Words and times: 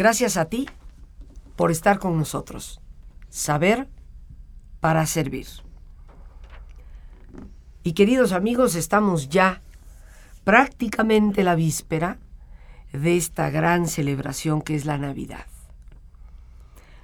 Gracias 0.00 0.38
a 0.38 0.46
ti 0.46 0.66
por 1.56 1.70
estar 1.70 1.98
con 1.98 2.16
nosotros. 2.16 2.80
Saber 3.28 3.86
para 4.80 5.04
servir. 5.04 5.46
Y 7.82 7.92
queridos 7.92 8.32
amigos, 8.32 8.76
estamos 8.76 9.28
ya 9.28 9.60
prácticamente 10.42 11.44
la 11.44 11.54
víspera 11.54 12.16
de 12.94 13.18
esta 13.18 13.50
gran 13.50 13.88
celebración 13.88 14.62
que 14.62 14.74
es 14.74 14.86
la 14.86 14.96
Navidad. 14.96 15.44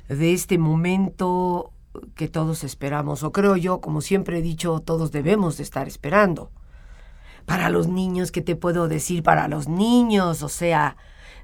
De 0.09 0.33
este 0.33 0.57
momento 0.57 1.73
que 2.15 2.29
todos 2.29 2.65
esperamos, 2.65 3.24
o 3.24 3.30
creo 3.30 3.57
yo, 3.57 3.83
como 3.83 4.01
siempre 4.01 4.38
he 4.38 4.43
dicho, 4.43 4.80
todos 4.80 5.13
debemos 5.13 5.59
de 5.59 5.65
estar 5.65 5.87
esperando. 5.87 6.51
Para 7.45 7.69
los 7.69 7.88
niños, 7.88 8.33
¿qué 8.33 8.41
te 8.41 8.57
puedo 8.57 8.88
decir? 8.88 9.23
Para 9.23 9.49
los 9.49 9.69
niños, 9.69 10.43
o 10.43 10.49
sea, 10.49 10.97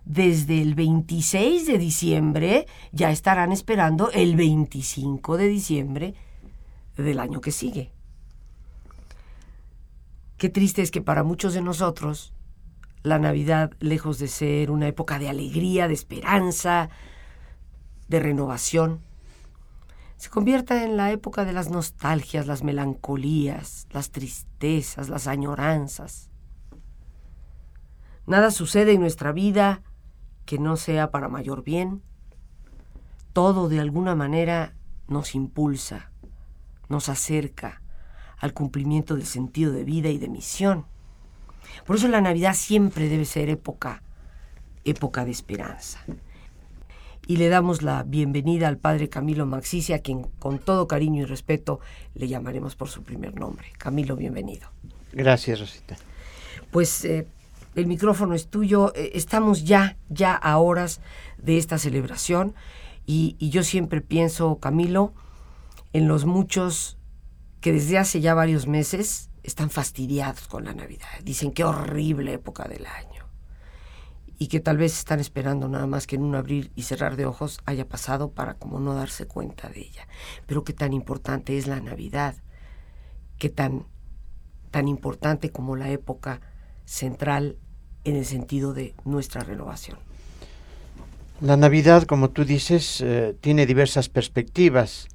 desde 0.04 0.60
el 0.60 0.74
26 0.74 1.66
de 1.66 1.78
diciembre 1.78 2.66
ya 2.90 3.10
estarán 3.10 3.52
esperando 3.52 4.10
el 4.10 4.36
25 4.36 5.36
de 5.36 5.48
diciembre 5.48 6.14
del 6.96 7.20
año 7.20 7.40
que 7.40 7.52
sigue. 7.52 7.92
Qué 10.36 10.48
triste 10.48 10.82
es 10.82 10.90
que 10.90 11.00
para 11.00 11.22
muchos 11.22 11.54
de 11.54 11.62
nosotros 11.62 12.32
la 13.02 13.18
Navidad, 13.18 13.72
lejos 13.80 14.18
de 14.18 14.28
ser 14.28 14.70
una 14.70 14.88
época 14.88 15.18
de 15.18 15.28
alegría, 15.28 15.88
de 15.88 15.94
esperanza, 15.94 16.88
de 18.08 18.20
renovación, 18.20 19.00
se 20.16 20.30
convierta 20.30 20.84
en 20.84 20.96
la 20.96 21.10
época 21.10 21.44
de 21.44 21.52
las 21.52 21.68
nostalgias, 21.68 22.46
las 22.46 22.62
melancolías, 22.62 23.88
las 23.90 24.10
tristezas, 24.10 25.08
las 25.08 25.26
añoranzas. 25.26 26.30
Nada 28.26 28.52
sucede 28.52 28.92
en 28.92 29.00
nuestra 29.00 29.32
vida 29.32 29.82
que 30.52 30.58
no 30.58 30.76
sea 30.76 31.10
para 31.10 31.30
mayor 31.30 31.64
bien. 31.64 32.02
Todo 33.32 33.70
de 33.70 33.80
alguna 33.80 34.14
manera 34.14 34.74
nos 35.08 35.34
impulsa, 35.34 36.12
nos 36.90 37.08
acerca 37.08 37.80
al 38.36 38.52
cumplimiento 38.52 39.14
del 39.14 39.24
sentido 39.24 39.72
de 39.72 39.84
vida 39.84 40.10
y 40.10 40.18
de 40.18 40.28
misión. 40.28 40.84
Por 41.86 41.96
eso 41.96 42.06
la 42.06 42.20
Navidad 42.20 42.52
siempre 42.52 43.08
debe 43.08 43.24
ser 43.24 43.48
época, 43.48 44.02
época 44.84 45.24
de 45.24 45.30
esperanza 45.30 46.04
y 47.26 47.38
le 47.38 47.48
damos 47.48 47.80
la 47.80 48.02
bienvenida 48.02 48.68
al 48.68 48.76
padre 48.76 49.08
Camilo 49.08 49.46
Maxisi, 49.46 49.94
a 49.94 50.00
quien 50.00 50.24
con 50.38 50.58
todo 50.58 50.86
cariño 50.86 51.22
y 51.22 51.24
respeto 51.24 51.80
le 52.14 52.28
llamaremos 52.28 52.76
por 52.76 52.90
su 52.90 53.02
primer 53.04 53.40
nombre. 53.40 53.68
Camilo, 53.78 54.16
bienvenido. 54.16 54.68
Gracias, 55.14 55.60
Rosita. 55.60 55.96
Pues 56.70 57.06
eh, 57.06 57.26
el 57.74 57.86
micrófono 57.86 58.34
es 58.34 58.48
tuyo. 58.48 58.92
Eh, 58.94 59.12
estamos 59.14 59.64
ya, 59.64 59.96
ya 60.08 60.34
a 60.34 60.58
horas 60.58 61.00
de 61.38 61.58
esta 61.58 61.78
celebración 61.78 62.54
y, 63.06 63.36
yo 63.50 63.64
siempre 63.64 64.00
pienso, 64.00 64.58
Camilo, 64.58 65.12
en 65.92 66.08
los 66.08 66.24
muchos 66.24 66.98
que 67.60 67.72
desde 67.72 67.98
hace 67.98 68.20
ya 68.20 68.34
varios 68.34 68.66
meses 68.66 69.30
están 69.42 69.70
fastidiados 69.70 70.46
con 70.48 70.64
la 70.64 70.74
Navidad. 70.74 71.08
Dicen 71.22 71.52
qué 71.52 71.64
horrible 71.64 72.32
época 72.32 72.64
del 72.68 72.86
año 72.86 73.26
y 74.38 74.48
que 74.48 74.60
tal 74.60 74.76
vez 74.76 74.98
están 74.98 75.20
esperando 75.20 75.68
nada 75.68 75.86
más 75.86 76.06
que 76.06 76.16
en 76.16 76.22
un 76.22 76.34
abrir 76.34 76.72
y 76.74 76.82
cerrar 76.82 77.16
de 77.16 77.26
ojos 77.26 77.60
haya 77.64 77.88
pasado 77.88 78.32
para 78.32 78.54
como 78.54 78.80
no 78.80 78.94
darse 78.94 79.26
cuenta 79.26 79.68
de 79.68 79.80
ella. 79.80 80.08
Pero 80.46 80.64
qué 80.64 80.72
tan 80.72 80.92
importante 80.92 81.58
es 81.58 81.66
la 81.66 81.80
Navidad, 81.80 82.36
qué 83.38 83.50
tan, 83.50 83.86
tan 84.70 84.88
importante 84.88 85.50
como 85.50 85.76
la 85.76 85.90
época 85.90 86.40
central 86.84 87.58
en 88.04 88.16
el 88.16 88.24
sentido 88.24 88.72
de 88.72 88.94
nuestra 89.04 89.42
renovación. 89.42 89.98
La 91.40 91.56
Navidad, 91.56 92.04
como 92.04 92.30
tú 92.30 92.44
dices, 92.44 93.00
eh, 93.00 93.34
tiene 93.40 93.66
diversas 93.66 94.08
perspectivas. 94.08 95.08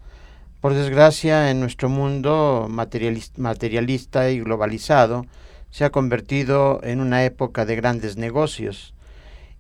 Por 0.62 0.74
desgracia, 0.74 1.52
en 1.52 1.60
nuestro 1.60 1.88
mundo 1.88 2.68
materialista 2.70 4.30
y 4.30 4.42
globalizado, 4.42 5.26
se 5.72 5.86
ha 5.86 5.90
convertido 5.90 6.82
en 6.84 7.00
una 7.00 7.24
época 7.24 7.66
de 7.66 7.76
grandes 7.76 8.18
negocios 8.18 8.94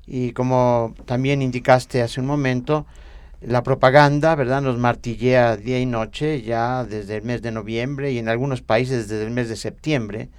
y 0.07 0.31
como 0.31 0.95
también 1.05 1.41
indicaste 1.41 2.01
hace 2.01 2.21
un 2.21 2.25
momento, 2.25 2.85
la 3.41 3.61
propaganda, 3.61 4.33
¿verdad? 4.35 4.61
Nos 4.61 4.77
martillea 4.77 5.57
día 5.57 5.79
y 5.79 5.85
noche 5.85 6.41
ya 6.41 6.85
desde 6.85 7.17
el 7.17 7.23
mes 7.23 7.41
de 7.41 7.51
noviembre 7.51 8.11
y 8.11 8.17
en 8.17 8.29
algunos 8.29 8.61
países 8.61 9.07
desde 9.07 9.25
el 9.25 9.31
mes 9.31 9.49
de 9.49 9.57
septiembre 9.57 10.29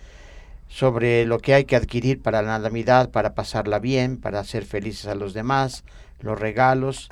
sobre 0.69 1.25
lo 1.25 1.39
que 1.39 1.55
hay 1.55 1.65
que 1.65 1.77
adquirir 1.77 2.23
para 2.23 2.43
la 2.43 2.59
Navidad, 2.59 3.11
para 3.11 3.35
pasarla 3.35 3.79
bien, 3.79 4.19
para 4.19 4.41
hacer 4.41 4.65
felices 4.65 5.07
a 5.07 5.15
los 5.15 5.35
demás, 5.35 5.85
los 6.21 6.39
regalos. 6.39 7.09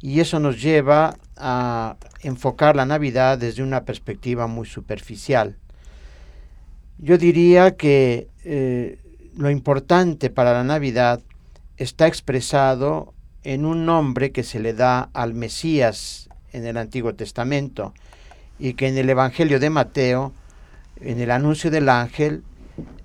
Y 0.00 0.20
eso 0.20 0.38
nos 0.38 0.62
lleva 0.62 1.16
a 1.36 1.96
enfocar 2.22 2.76
la 2.76 2.86
Navidad 2.86 3.38
desde 3.38 3.62
una 3.62 3.84
perspectiva 3.84 4.46
muy 4.46 4.66
superficial. 4.66 5.56
Yo 6.98 7.16
diría 7.16 7.76
que 7.76 8.28
eh, 8.44 8.98
lo 9.36 9.50
importante 9.50 10.30
para 10.30 10.52
la 10.52 10.64
Navidad 10.64 11.20
está 11.78 12.06
expresado 12.06 13.14
en 13.42 13.64
un 13.64 13.86
nombre 13.86 14.32
que 14.32 14.42
se 14.42 14.60
le 14.60 14.74
da 14.74 15.08
al 15.14 15.32
Mesías 15.32 16.28
en 16.52 16.66
el 16.66 16.76
Antiguo 16.76 17.14
Testamento 17.14 17.94
y 18.58 18.74
que 18.74 18.88
en 18.88 18.98
el 18.98 19.08
Evangelio 19.08 19.58
de 19.58 19.70
Mateo, 19.70 20.34
en 21.00 21.20
el 21.20 21.30
anuncio 21.30 21.70
del 21.70 21.88
ángel, 21.88 22.42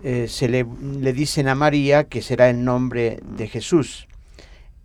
eh, 0.04 0.28
se 0.28 0.48
le, 0.48 0.66
le 1.00 1.14
dicen 1.14 1.48
a 1.48 1.56
María 1.56 2.06
que 2.06 2.22
será 2.22 2.50
el 2.50 2.64
nombre 2.64 3.20
de 3.24 3.48
Jesús, 3.48 4.08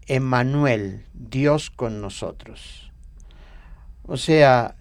Emmanuel, 0.07 1.05
Dios 1.15 1.71
con 1.71 2.01
nosotros. 2.01 2.91
O 4.05 4.17
sea, 4.17 4.75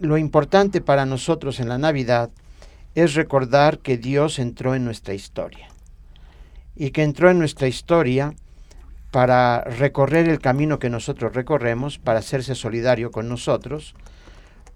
lo 0.00 0.18
importante 0.18 0.80
para 0.80 1.06
nosotros 1.06 1.60
en 1.60 1.68
la 1.68 1.78
Navidad 1.78 2.30
es 2.94 3.14
recordar 3.14 3.78
que 3.78 3.98
Dios 3.98 4.38
entró 4.38 4.74
en 4.74 4.84
nuestra 4.84 5.14
historia 5.14 5.68
y 6.74 6.90
que 6.90 7.02
entró 7.02 7.30
en 7.30 7.38
nuestra 7.38 7.68
historia 7.68 8.34
para 9.10 9.62
recorrer 9.62 10.28
el 10.28 10.40
camino 10.40 10.78
que 10.78 10.90
nosotros 10.90 11.34
recorremos, 11.34 11.98
para 11.98 12.18
hacerse 12.18 12.54
solidario 12.54 13.10
con 13.10 13.28
nosotros, 13.28 13.94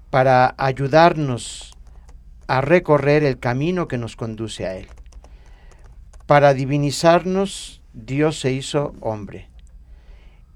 para 0.08 0.54
ayudarnos 0.56 1.69
a 2.50 2.62
recorrer 2.62 3.22
el 3.22 3.38
camino 3.38 3.86
que 3.86 3.96
nos 3.96 4.16
conduce 4.16 4.66
a 4.66 4.74
Él. 4.74 4.88
Para 6.26 6.52
divinizarnos, 6.52 7.80
Dios 7.92 8.40
se 8.40 8.50
hizo 8.50 8.92
hombre. 8.98 9.48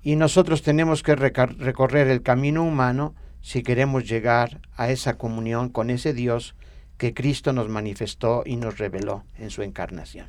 Y 0.03 0.17
nosotros 0.17 0.63
tenemos 0.63 1.05
que 1.05 1.15
recorrer 1.15 2.09
el 2.09 2.21
camino 2.23 2.65
humano 2.65 3.15
si 3.43 3.63
queremos 3.63 4.09
llegar 4.09 4.61
a 4.77 4.91
esa 4.91 5.19
comunión 5.19 5.69
con 5.69 5.89
ese 5.89 6.13
Dios 6.13 6.57
que 6.99 7.15
Cristo 7.15 7.53
nos 7.53 7.69
manifestó 7.69 8.43
y 8.45 8.57
nos 8.57 8.79
reveló 8.79 9.23
en 9.39 9.51
su 9.51 9.63
encarnación. 9.63 10.27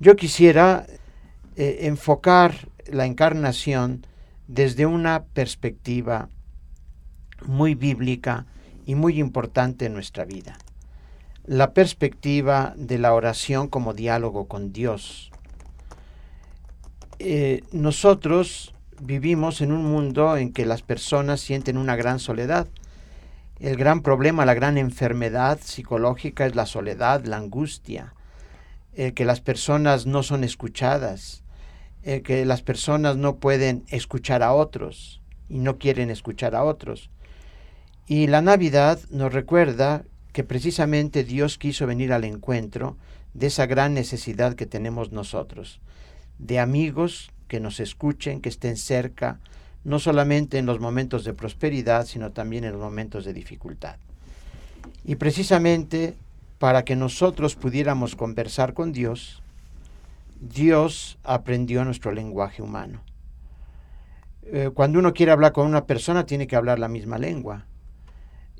Yo 0.00 0.16
quisiera 0.16 0.84
eh, 1.54 1.78
enfocar 1.82 2.70
la 2.90 3.06
encarnación 3.06 4.04
desde 4.48 4.84
una 4.84 5.26
perspectiva 5.26 6.28
muy 7.46 7.76
bíblica 7.76 8.46
y 8.84 8.94
muy 8.94 9.18
importante 9.18 9.86
en 9.86 9.94
nuestra 9.94 10.24
vida. 10.24 10.58
La 11.46 11.72
perspectiva 11.72 12.74
de 12.76 12.98
la 12.98 13.14
oración 13.14 13.68
como 13.68 13.92
diálogo 13.92 14.46
con 14.46 14.72
Dios. 14.72 15.30
Eh, 17.18 17.62
nosotros 17.72 18.74
vivimos 19.00 19.60
en 19.60 19.72
un 19.72 19.84
mundo 19.84 20.36
en 20.36 20.52
que 20.52 20.66
las 20.66 20.82
personas 20.82 21.40
sienten 21.40 21.76
una 21.76 21.96
gran 21.96 22.18
soledad. 22.18 22.66
El 23.60 23.76
gran 23.76 24.02
problema, 24.02 24.44
la 24.44 24.54
gran 24.54 24.78
enfermedad 24.78 25.58
psicológica 25.62 26.46
es 26.46 26.54
la 26.54 26.66
soledad, 26.66 27.24
la 27.24 27.36
angustia, 27.36 28.14
que 29.14 29.24
las 29.24 29.40
personas 29.40 30.06
no 30.06 30.22
son 30.22 30.44
escuchadas, 30.44 31.42
que 32.02 32.44
las 32.44 32.62
personas 32.62 33.16
no 33.16 33.36
pueden 33.36 33.84
escuchar 33.88 34.42
a 34.42 34.52
otros 34.52 35.20
y 35.48 35.58
no 35.58 35.78
quieren 35.78 36.10
escuchar 36.10 36.54
a 36.54 36.64
otros. 36.64 37.10
Y 38.06 38.26
la 38.26 38.42
Navidad 38.42 39.00
nos 39.10 39.32
recuerda 39.32 40.04
que 40.32 40.44
precisamente 40.44 41.24
Dios 41.24 41.58
quiso 41.58 41.86
venir 41.86 42.12
al 42.12 42.24
encuentro 42.24 42.96
de 43.32 43.46
esa 43.46 43.66
gran 43.66 43.94
necesidad 43.94 44.54
que 44.54 44.66
tenemos 44.66 45.12
nosotros, 45.12 45.80
de 46.38 46.58
amigos 46.60 47.30
que 47.48 47.60
nos 47.60 47.80
escuchen, 47.80 48.40
que 48.40 48.48
estén 48.48 48.76
cerca, 48.76 49.38
no 49.84 49.98
solamente 49.98 50.58
en 50.58 50.66
los 50.66 50.80
momentos 50.80 51.24
de 51.24 51.34
prosperidad, 51.34 52.06
sino 52.06 52.30
también 52.30 52.64
en 52.64 52.72
los 52.72 52.80
momentos 52.80 53.24
de 53.24 53.32
dificultad. 53.32 53.96
Y 55.04 55.16
precisamente 55.16 56.14
para 56.58 56.84
que 56.84 56.96
nosotros 56.96 57.56
pudiéramos 57.56 58.16
conversar 58.16 58.74
con 58.74 58.92
Dios, 58.92 59.42
Dios 60.40 61.18
aprendió 61.24 61.84
nuestro 61.84 62.12
lenguaje 62.12 62.62
humano. 62.62 63.02
Eh, 64.42 64.70
cuando 64.74 64.98
uno 64.98 65.14
quiere 65.14 65.32
hablar 65.32 65.52
con 65.52 65.66
una 65.66 65.86
persona, 65.86 66.26
tiene 66.26 66.46
que 66.46 66.56
hablar 66.56 66.78
la 66.78 66.88
misma 66.88 67.18
lengua. 67.18 67.66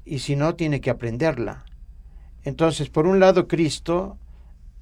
Y 0.04 0.18
si 0.18 0.36
no, 0.36 0.54
tiene 0.54 0.80
que 0.80 0.90
aprenderla. 0.90 1.64
Entonces, 2.44 2.90
por 2.90 3.06
un 3.06 3.20
lado, 3.20 3.48
Cristo, 3.48 4.18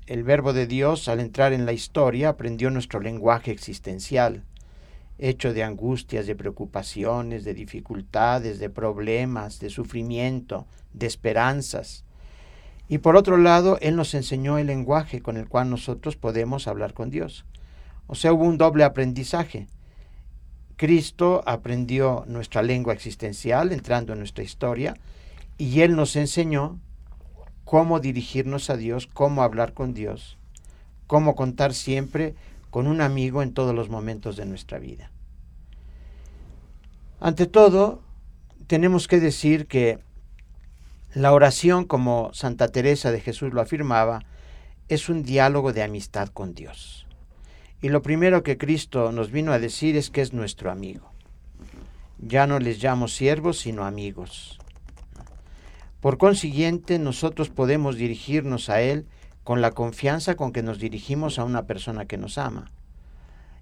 el 0.06 0.24
verbo 0.24 0.52
de 0.52 0.66
Dios, 0.66 1.08
al 1.08 1.20
entrar 1.20 1.52
en 1.52 1.64
la 1.64 1.72
historia, 1.72 2.30
aprendió 2.30 2.70
nuestro 2.70 3.00
lenguaje 3.00 3.50
existencial. 3.52 4.44
hecho 5.19 5.52
de 5.52 5.62
angustias, 5.62 6.26
de 6.26 6.34
preocupaciones, 6.34 7.44
de 7.44 7.54
dificultades, 7.54 8.58
de 8.58 8.70
problemas, 8.70 9.60
de 9.60 9.70
sufrimiento, 9.70 10.66
de 10.94 11.06
esperanzas. 11.06 12.04
Y 12.88 12.98
por 12.98 13.14
otro 13.14 13.36
lado, 13.36 13.78
Él 13.80 13.94
nos 13.94 14.14
enseñó 14.14 14.58
el 14.58 14.66
lenguaje 14.66 15.20
con 15.20 15.36
el 15.36 15.48
cual 15.48 15.70
nosotros 15.70 16.16
podemos 16.16 16.66
hablar 16.66 16.92
con 16.92 17.10
Dios. 17.10 17.44
O 18.08 18.16
sea, 18.16 18.32
hubo 18.32 18.44
un 18.44 18.58
doble 18.58 18.82
aprendizaje. 18.82 19.69
Cristo 20.76 21.42
aprendió 21.46 22.24
nuestra 22.26 22.62
lengua 22.62 22.92
existencial 22.92 23.72
entrando 23.72 24.12
en 24.12 24.19
nuestra 24.19 24.44
historia 24.44 24.94
y 25.58 25.80
Él 25.80 25.96
nos 25.96 26.16
enseñó 26.16 26.78
cómo 27.64 28.00
dirigirnos 28.00 28.70
a 28.70 28.76
Dios, 28.76 29.06
cómo 29.06 29.42
hablar 29.42 29.74
con 29.74 29.94
Dios, 29.94 30.38
cómo 31.06 31.34
contar 31.34 31.74
siempre 31.74 32.34
con 32.70 32.86
un 32.86 33.00
amigo 33.00 33.42
en 33.42 33.52
todos 33.52 33.74
los 33.74 33.88
momentos 33.88 34.36
de 34.36 34.46
nuestra 34.46 34.78
vida. 34.78 35.10
Ante 37.20 37.46
todo, 37.46 38.02
tenemos 38.66 39.06
que 39.08 39.20
decir 39.20 39.66
que 39.66 40.00
la 41.14 41.32
oración, 41.32 41.84
como 41.84 42.30
Santa 42.32 42.69
Teresa 42.69 43.12
de 43.12 43.20
Jesús 43.20 43.52
lo 43.52 43.60
afirmaba, 43.60 44.24
es 44.88 45.08
un 45.08 45.22
diálogo 45.22 45.72
de 45.72 45.82
amistad 45.82 46.28
con 46.28 46.54
Dios. 46.54 47.01
Y 47.82 47.88
lo 47.88 48.00
primero 48.00 48.44
que 48.44 48.56
Cristo 48.56 49.11
nos 49.11 49.32
vino 49.32 49.52
a 49.52 49.58
decir 49.58 49.96
es 49.96 50.08
que 50.08 50.20
es 50.20 50.32
nuestro 50.32 50.70
amigo. 50.70 51.11
Ya 52.19 52.46
no 52.46 52.61
les 52.61 52.81
llamo 52.81 53.08
siervos, 53.08 53.58
sino 53.58 53.84
amigos. 53.84 54.61
Por 56.00 56.17
consiguiente, 56.17 57.00
nosotros 57.00 57.50
podemos 57.50 57.96
dirigirnos 57.96 58.70
a 58.70 58.81
Él 58.81 59.08
con 59.43 59.61
la 59.61 59.73
confianza 59.73 60.37
con 60.37 60.52
que 60.52 60.62
nos 60.62 60.79
dirigimos 60.79 61.40
a 61.40 61.44
una 61.44 61.67
persona 61.67 62.06
que 62.06 62.17
nos 62.17 62.38
ama 62.38 62.70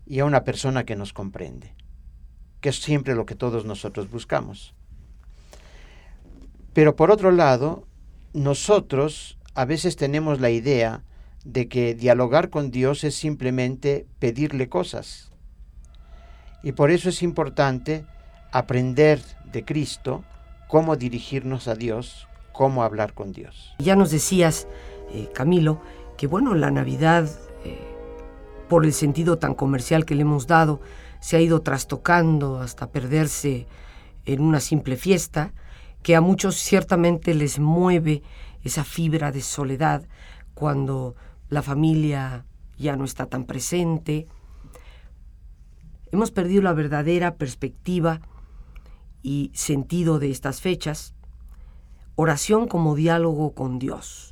y 0.07 0.19
a 0.19 0.27
una 0.27 0.45
persona 0.45 0.85
que 0.85 0.97
nos 0.97 1.15
comprende, 1.15 1.75
que 2.61 2.69
es 2.69 2.77
siempre 2.83 3.15
lo 3.15 3.25
que 3.25 3.35
todos 3.35 3.65
nosotros 3.65 4.11
buscamos. 4.11 4.75
Pero 6.75 6.95
por 6.95 7.11
otro 7.11 7.31
lado, 7.31 7.87
nosotros 8.35 9.39
a 9.55 9.65
veces 9.65 9.97
tenemos 9.97 10.41
la 10.41 10.51
idea 10.51 11.05
de 11.45 11.69
que 11.69 11.95
dialogar 11.95 12.51
con 12.51 12.71
Dios 12.71 13.05
es 13.05 13.15
simplemente 13.15 14.07
pedirle 14.19 14.69
cosas. 14.69 15.33
Y 16.63 16.73
por 16.73 16.91
eso 16.91 17.09
es 17.09 17.23
importante 17.23 18.05
aprender 18.53 19.21
de 19.51 19.65
Cristo 19.65 20.25
cómo 20.69 20.97
dirigirnos 20.97 21.69
a 21.69 21.75
Dios, 21.75 22.29
cómo 22.53 22.83
hablar 22.83 23.15
con 23.15 23.33
Dios. 23.33 23.75
Ya 23.79 23.97
nos 23.97 24.11
decías 24.11 24.69
eh, 25.13 25.29
Camilo, 25.35 25.81
que 26.17 26.27
bueno, 26.27 26.55
la 26.55 26.71
Navidad, 26.71 27.29
eh, 27.65 27.79
por 28.69 28.85
el 28.85 28.93
sentido 28.93 29.39
tan 29.39 29.55
comercial 29.55 30.05
que 30.05 30.15
le 30.15 30.23
hemos 30.23 30.47
dado, 30.47 30.81
se 31.21 31.37
ha 31.37 31.41
ido 31.41 31.63
trastocando 31.63 32.61
hasta 32.61 32.91
perderse 32.91 33.67
en 34.27 34.43
una 34.43 34.61
simple 34.61 34.97
fiesta, 34.97 35.53
que 36.03 36.15
a 36.17 36.21
muchos 36.21 36.57
ciertamente 36.57 37.35
les 37.35 37.59
mueve 37.59 38.23
esa 38.63 38.85
fibra 38.85 39.33
de 39.33 39.41
soledad 39.41 40.03
cuando 40.55 41.17
la 41.51 41.63
familia 41.63 42.47
ya 42.79 42.97
no 42.97 43.05
está 43.05 43.27
tan 43.27 43.45
presente. 43.45 44.27
Hemos 46.11 46.31
perdido 46.31 46.63
la 46.63 46.73
verdadera 46.73 47.37
perspectiva 47.37 48.23
y 49.23 49.51
sentido 49.55 50.19
de 50.19 50.31
estas 50.31 50.63
fechas. 50.63 51.15
Oración 52.15 52.67
como 52.67 52.95
diálogo 52.95 53.55
con 53.55 53.79
Dios 53.79 54.31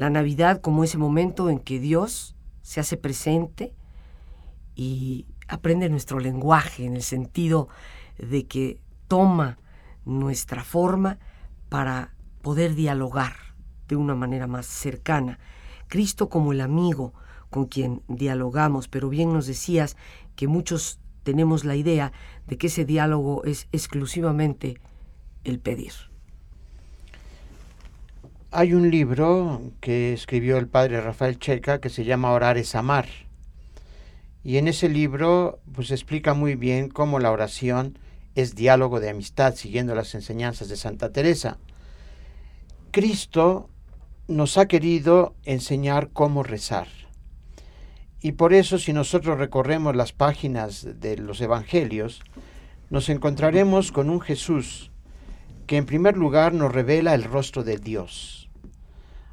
la 0.00 0.08
Navidad 0.08 0.62
como 0.62 0.82
ese 0.82 0.96
momento 0.96 1.50
en 1.50 1.58
que 1.58 1.78
Dios 1.78 2.34
se 2.62 2.80
hace 2.80 2.96
presente 2.96 3.74
y 4.74 5.26
aprende 5.46 5.90
nuestro 5.90 6.20
lenguaje 6.20 6.86
en 6.86 6.96
el 6.96 7.02
sentido 7.02 7.68
de 8.16 8.46
que 8.46 8.80
toma 9.08 9.58
nuestra 10.06 10.64
forma 10.64 11.18
para 11.68 12.14
poder 12.40 12.74
dialogar 12.76 13.34
de 13.88 13.96
una 13.96 14.14
manera 14.14 14.46
más 14.46 14.64
cercana. 14.64 15.38
Cristo 15.90 16.30
como 16.30 16.52
el 16.52 16.62
amigo 16.62 17.12
con 17.50 17.66
quien 17.66 18.02
dialogamos, 18.08 18.88
pero 18.88 19.10
bien 19.10 19.34
nos 19.34 19.46
decías 19.46 19.96
que 20.36 20.46
muchos 20.46 20.98
tenemos 21.24 21.64
la 21.66 21.76
idea 21.76 22.12
de 22.46 22.56
que 22.56 22.68
ese 22.68 22.86
diálogo 22.86 23.44
es 23.44 23.68
exclusivamente 23.72 24.80
el 25.44 25.58
pedir. 25.58 25.92
Hay 28.52 28.72
un 28.72 28.90
libro 28.90 29.62
que 29.80 30.12
escribió 30.12 30.56
el 30.58 30.68
padre 30.68 31.00
Rafael 31.00 31.38
Checa 31.38 31.80
que 31.80 31.90
se 31.90 32.04
llama 32.04 32.32
Orar 32.32 32.56
es 32.56 32.74
amar. 32.74 33.06
Y 34.42 34.56
en 34.56 34.68
ese 34.68 34.88
libro 34.88 35.60
pues 35.74 35.90
explica 35.90 36.34
muy 36.34 36.54
bien 36.54 36.88
cómo 36.88 37.18
la 37.18 37.30
oración 37.30 37.98
es 38.34 38.54
diálogo 38.54 39.00
de 39.00 39.10
amistad 39.10 39.54
siguiendo 39.54 39.94
las 39.94 40.14
enseñanzas 40.14 40.68
de 40.68 40.76
Santa 40.76 41.12
Teresa. 41.12 41.58
Cristo 42.90 43.68
nos 44.30 44.56
ha 44.56 44.66
querido 44.66 45.34
enseñar 45.44 46.10
cómo 46.12 46.42
rezar. 46.42 46.88
Y 48.22 48.32
por 48.32 48.54
eso 48.54 48.78
si 48.78 48.92
nosotros 48.92 49.38
recorremos 49.38 49.94
las 49.94 50.12
páginas 50.12 50.86
de 51.00 51.18
los 51.18 51.40
evangelios, 51.40 52.22
nos 52.88 53.08
encontraremos 53.08 53.92
con 53.92 54.08
un 54.08 54.20
Jesús 54.20 54.90
que 55.66 55.76
en 55.76 55.86
primer 55.86 56.16
lugar 56.16 56.54
nos 56.54 56.72
revela 56.72 57.14
el 57.14 57.24
rostro 57.24 57.62
de 57.62 57.76
Dios 57.76 58.40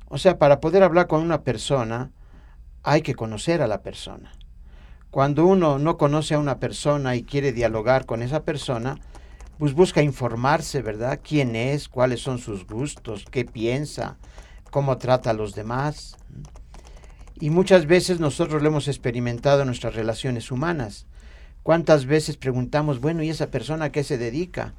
o 0.09 0.17
sea, 0.17 0.37
para 0.37 0.61
poder 0.61 0.83
hablar 0.83 1.07
con 1.07 1.21
una 1.21 1.41
persona 1.43 2.11
hay 2.83 3.01
que 3.01 3.15
conocer 3.15 3.61
a 3.61 3.67
la 3.67 3.81
persona. 3.81 4.31
Cuando 5.11 5.45
uno 5.45 5.79
no 5.79 5.97
conoce 5.97 6.35
a 6.35 6.39
una 6.39 6.59
persona 6.59 7.15
y 7.15 7.23
quiere 7.23 7.51
dialogar 7.51 8.05
con 8.05 8.21
esa 8.21 8.43
persona, 8.43 8.99
pues 9.57 9.73
busca 9.73 10.01
informarse, 10.01 10.81
¿verdad? 10.81 11.19
¿Quién 11.21 11.55
es? 11.55 11.89
¿Cuáles 11.89 12.21
son 12.21 12.37
sus 12.37 12.65
gustos? 12.65 13.25
¿Qué 13.29 13.43
piensa? 13.43 14.17
¿Cómo 14.71 14.97
trata 14.97 15.29
a 15.29 15.33
los 15.33 15.55
demás? 15.55 16.17
Y 17.39 17.49
muchas 17.49 17.85
veces 17.85 18.19
nosotros 18.19 18.61
lo 18.61 18.67
hemos 18.67 18.87
experimentado 18.87 19.61
en 19.61 19.67
nuestras 19.67 19.95
relaciones 19.95 20.51
humanas. 20.51 21.05
¿Cuántas 21.63 22.05
veces 22.05 22.37
preguntamos, 22.37 22.99
bueno, 22.99 23.23
¿y 23.23 23.29
esa 23.29 23.51
persona 23.51 23.85
a 23.85 23.91
qué 23.91 24.03
se 24.03 24.17
dedica? 24.17 24.73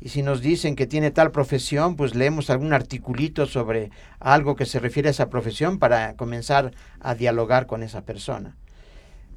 Y 0.00 0.10
si 0.10 0.22
nos 0.22 0.42
dicen 0.42 0.76
que 0.76 0.86
tiene 0.86 1.10
tal 1.10 1.30
profesión, 1.30 1.96
pues 1.96 2.14
leemos 2.14 2.50
algún 2.50 2.72
articulito 2.72 3.46
sobre 3.46 3.90
algo 4.20 4.56
que 4.56 4.66
se 4.66 4.78
refiere 4.78 5.08
a 5.08 5.12
esa 5.12 5.30
profesión 5.30 5.78
para 5.78 6.14
comenzar 6.16 6.72
a 7.00 7.14
dialogar 7.14 7.66
con 7.66 7.82
esa 7.82 8.02
persona. 8.04 8.56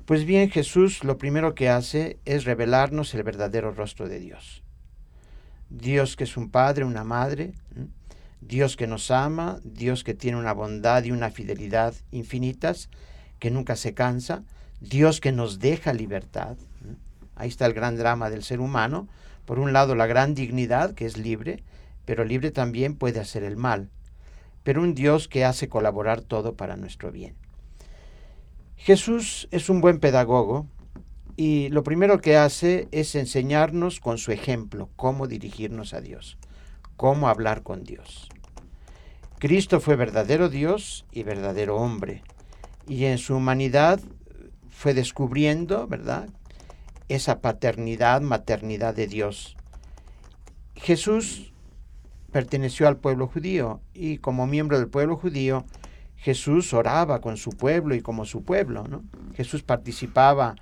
Pues 0.06 0.26
bien, 0.26 0.50
Jesús 0.50 1.04
lo 1.04 1.18
primero 1.18 1.56
que 1.56 1.70
hace 1.70 2.20
es 2.26 2.44
revelarnos 2.44 3.14
el 3.14 3.24
verdadero 3.24 3.72
rostro 3.72 4.10
de 4.10 4.20
Dios. 4.20 4.64
Dios 5.70 6.16
que 6.16 6.24
es 6.26 6.36
un 6.36 6.50
padre, 6.50 6.84
una 6.84 7.04
madre, 7.04 7.54
Dios 8.42 8.76
que 8.76 8.88
nos 8.88 9.12
ama, 9.12 9.60
Dios 9.64 10.04
que 10.04 10.14
tiene 10.14 10.38
una 10.38 10.54
bondad 10.54 11.04
y 11.04 11.12
una 11.12 11.30
fidelidad 11.30 11.94
infinitas, 12.12 12.90
que 13.40 13.52
nunca 13.52 13.76
se 13.76 13.94
cansa, 13.94 14.44
Dios 14.80 15.20
que 15.22 15.32
nos 15.32 15.60
deja 15.60 15.94
libertad. 15.94 16.58
Ahí 17.36 17.50
está 17.50 17.66
el 17.66 17.74
gran 17.74 17.98
drama 17.98 18.30
del 18.30 18.44
ser 18.44 18.60
humano, 18.60 19.08
por 19.46 19.60
un 19.60 19.74
lado, 19.74 19.96
la 19.96 20.08
gran 20.08 20.36
dignidad, 20.36 20.94
que 20.94 21.06
es 21.06 21.18
libre, 21.18 21.64
pero 22.06 22.26
libre 22.26 22.52
también 22.52 22.96
puede 22.96 23.20
hacer 23.20 23.44
el 23.44 23.56
mal, 23.56 23.90
pero 24.64 24.82
un 24.82 24.96
Dios 24.96 25.28
que 25.28 25.46
hace 25.46 25.70
colaborar 25.70 26.22
todo 26.22 26.56
para 26.56 26.76
nuestro 26.76 27.12
bien. 27.12 27.36
Jesús 28.76 29.48
es 29.52 29.70
un 29.70 29.80
buen 29.82 30.00
pedagogo 30.00 30.66
y 31.36 31.70
lo 31.70 31.84
primero 31.84 32.20
que 32.20 32.36
hace 32.36 32.88
es 32.92 33.14
enseñarnos 33.14 34.00
con 34.00 34.18
su 34.18 34.32
ejemplo 34.32 34.90
cómo 34.96 35.28
dirigirnos 35.28 35.94
a 35.94 36.02
Dios, 36.02 36.39
cómo 37.00 37.30
hablar 37.30 37.64
con 37.64 37.86
Dios. 37.86 38.28
Cristo 39.38 39.80
fue 39.80 39.96
verdadero 39.96 40.50
Dios 40.50 41.06
y 41.14 41.24
verdadero 41.24 41.78
hombre, 41.78 42.24
y 42.90 43.06
en 43.06 43.18
su 43.20 43.38
humanidad 43.38 44.02
fue 44.70 44.94
descubriendo, 44.94 45.88
¿verdad?, 45.88 46.28
esa 47.08 47.40
paternidad, 47.40 48.20
maternidad 48.20 48.94
de 48.94 49.08
Dios. 49.08 49.56
Jesús 50.76 51.54
perteneció 52.34 52.86
al 52.90 52.98
pueblo 52.98 53.28
judío 53.28 53.80
y 53.94 54.18
como 54.18 54.46
miembro 54.46 54.78
del 54.78 54.90
pueblo 54.90 55.16
judío, 55.16 55.64
Jesús 56.18 56.74
oraba 56.74 57.22
con 57.22 57.38
su 57.38 57.52
pueblo 57.52 57.96
y 57.96 58.02
como 58.02 58.26
su 58.26 58.44
pueblo. 58.44 58.84
¿no? 58.84 59.06
Jesús 59.36 59.64
participaba 59.64 60.56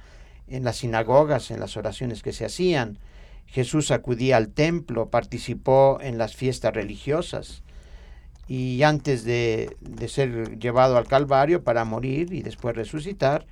en 0.46 0.64
las 0.64 0.78
sinagogas, 0.78 1.50
en 1.50 1.60
las 1.60 1.78
oraciones 1.78 2.22
que 2.22 2.32
se 2.32 2.46
hacían. 2.46 3.00
Jesús 3.48 3.92
acudía 3.92 4.38
al 4.38 4.50
templo, 4.50 5.10
participó 5.10 6.00
en 6.02 6.18
las 6.18 6.36
fiestas 6.36 6.74
religiosas 6.74 7.64
y 8.48 8.84
antes 8.84 9.24
de, 9.24 9.76
de 9.82 10.08
ser 10.08 10.60
llevado 10.60 10.98
al 10.98 11.08
Calvario 11.08 11.64
para 11.64 11.84
morir 11.86 12.32
y 12.34 12.44
después 12.44 12.76
resucitar, 12.76 13.46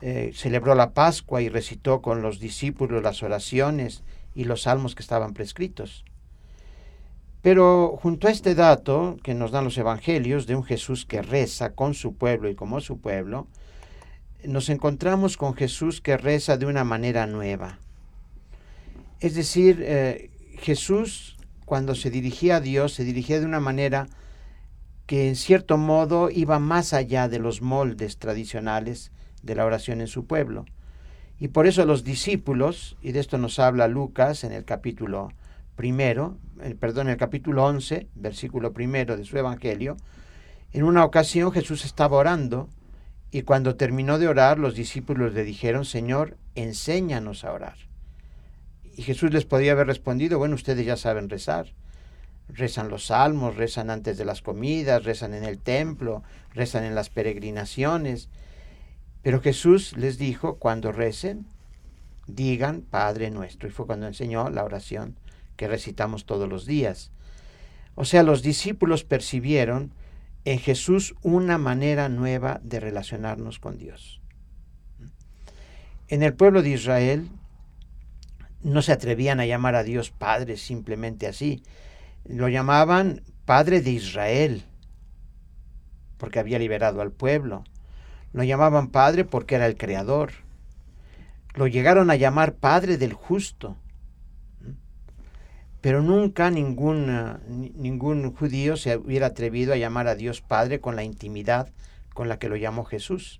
eh, 0.00 0.32
celebró 0.34 0.74
la 0.74 0.94
Pascua 0.94 1.42
y 1.42 1.48
recitó 1.48 2.02
con 2.02 2.22
los 2.22 2.40
discípulos 2.40 3.02
las 3.02 3.22
oraciones 3.22 4.02
y 4.34 4.44
los 4.44 4.62
salmos 4.62 4.94
que 4.94 5.02
estaban 5.02 5.32
prescritos. 5.32 6.04
Pero 7.40 7.98
junto 8.00 8.28
a 8.28 8.30
este 8.30 8.54
dato 8.54 9.16
que 9.22 9.34
nos 9.34 9.50
dan 9.50 9.64
los 9.64 9.78
evangelios 9.78 10.46
de 10.46 10.56
un 10.56 10.64
Jesús 10.64 11.06
que 11.06 11.22
reza 11.22 11.74
con 11.74 11.94
su 11.94 12.14
pueblo 12.14 12.48
y 12.48 12.54
como 12.54 12.80
su 12.80 13.00
pueblo, 13.00 13.46
nos 14.44 14.68
encontramos 14.70 15.36
con 15.36 15.54
Jesús 15.54 16.00
que 16.00 16.16
reza 16.16 16.56
de 16.56 16.66
una 16.66 16.84
manera 16.84 17.26
nueva. 17.26 17.78
Es 19.22 19.36
decir, 19.36 19.84
eh, 19.86 20.30
Jesús 20.58 21.36
cuando 21.64 21.94
se 21.94 22.10
dirigía 22.10 22.56
a 22.56 22.60
Dios 22.60 22.92
se 22.92 23.04
dirigía 23.04 23.38
de 23.38 23.46
una 23.46 23.60
manera 23.60 24.08
que 25.06 25.28
en 25.28 25.36
cierto 25.36 25.78
modo 25.78 26.28
iba 26.28 26.58
más 26.58 26.92
allá 26.92 27.28
de 27.28 27.38
los 27.38 27.62
moldes 27.62 28.18
tradicionales 28.18 29.12
de 29.44 29.54
la 29.54 29.64
oración 29.64 30.00
en 30.00 30.08
su 30.08 30.26
pueblo. 30.26 30.64
Y 31.38 31.48
por 31.48 31.68
eso 31.68 31.84
los 31.86 32.02
discípulos, 32.02 32.96
y 33.00 33.12
de 33.12 33.20
esto 33.20 33.38
nos 33.38 33.60
habla 33.60 33.86
Lucas 33.86 34.42
en 34.42 34.50
el 34.50 34.64
capítulo 34.64 35.28
primero, 35.76 36.36
eh, 36.60 36.74
perdón, 36.74 37.06
en 37.06 37.12
el 37.12 37.16
capítulo 37.16 37.64
11, 37.64 38.08
versículo 38.16 38.72
primero 38.72 39.16
de 39.16 39.24
su 39.24 39.38
evangelio, 39.38 39.96
en 40.72 40.82
una 40.82 41.04
ocasión 41.04 41.52
Jesús 41.52 41.84
estaba 41.84 42.16
orando 42.16 42.68
y 43.30 43.42
cuando 43.42 43.76
terminó 43.76 44.18
de 44.18 44.26
orar 44.26 44.58
los 44.58 44.74
discípulos 44.74 45.32
le 45.32 45.44
dijeron, 45.44 45.84
Señor, 45.84 46.38
enséñanos 46.56 47.44
a 47.44 47.52
orar. 47.52 47.91
Y 48.94 49.02
Jesús 49.02 49.32
les 49.32 49.44
podía 49.44 49.72
haber 49.72 49.86
respondido, 49.86 50.38
bueno, 50.38 50.54
ustedes 50.54 50.84
ya 50.84 50.96
saben 50.96 51.28
rezar. 51.28 51.72
Rezan 52.48 52.88
los 52.88 53.06
salmos, 53.06 53.56
rezan 53.56 53.88
antes 53.88 54.18
de 54.18 54.24
las 54.24 54.42
comidas, 54.42 55.04
rezan 55.04 55.32
en 55.32 55.44
el 55.44 55.58
templo, 55.58 56.22
rezan 56.54 56.84
en 56.84 56.94
las 56.94 57.08
peregrinaciones. 57.08 58.28
Pero 59.22 59.40
Jesús 59.40 59.96
les 59.96 60.18
dijo, 60.18 60.56
cuando 60.56 60.92
recen, 60.92 61.46
digan 62.26 62.82
Padre 62.82 63.30
nuestro. 63.30 63.68
Y 63.68 63.70
fue 63.70 63.86
cuando 63.86 64.06
enseñó 64.06 64.50
la 64.50 64.64
oración 64.64 65.16
que 65.56 65.68
recitamos 65.68 66.26
todos 66.26 66.48
los 66.48 66.66
días. 66.66 67.10
O 67.94 68.04
sea, 68.04 68.22
los 68.22 68.42
discípulos 68.42 69.04
percibieron 69.04 69.92
en 70.44 70.58
Jesús 70.58 71.14
una 71.22 71.56
manera 71.56 72.08
nueva 72.08 72.60
de 72.62 72.80
relacionarnos 72.80 73.58
con 73.58 73.78
Dios. 73.78 74.20
En 76.08 76.22
el 76.22 76.34
pueblo 76.34 76.62
de 76.62 76.70
Israel 76.70 77.30
no 78.62 78.82
se 78.82 78.92
atrevían 78.92 79.40
a 79.40 79.46
llamar 79.46 79.74
a 79.74 79.82
Dios 79.82 80.10
Padre 80.10 80.56
simplemente 80.56 81.26
así. 81.26 81.62
Lo 82.24 82.48
llamaban 82.48 83.22
Padre 83.44 83.80
de 83.80 83.90
Israel, 83.90 84.64
porque 86.18 86.38
había 86.38 86.58
liberado 86.58 87.00
al 87.00 87.10
pueblo. 87.10 87.64
Lo 88.32 88.44
llamaban 88.44 88.88
Padre 88.88 89.24
porque 89.24 89.56
era 89.56 89.66
el 89.66 89.76
Creador. 89.76 90.32
Lo 91.54 91.66
llegaron 91.66 92.10
a 92.10 92.16
llamar 92.16 92.54
Padre 92.54 92.96
del 92.96 93.12
Justo, 93.12 93.76
pero 95.82 96.00
nunca 96.00 96.50
ningún, 96.50 97.40
ningún 97.74 98.32
judío 98.32 98.76
se 98.76 98.96
hubiera 98.96 99.26
atrevido 99.26 99.74
a 99.74 99.76
llamar 99.76 100.06
a 100.06 100.14
Dios 100.14 100.40
Padre 100.40 100.80
con 100.80 100.96
la 100.96 101.02
intimidad 101.02 101.68
con 102.14 102.28
la 102.28 102.38
que 102.38 102.48
lo 102.48 102.56
llamó 102.56 102.84
Jesús. 102.84 103.38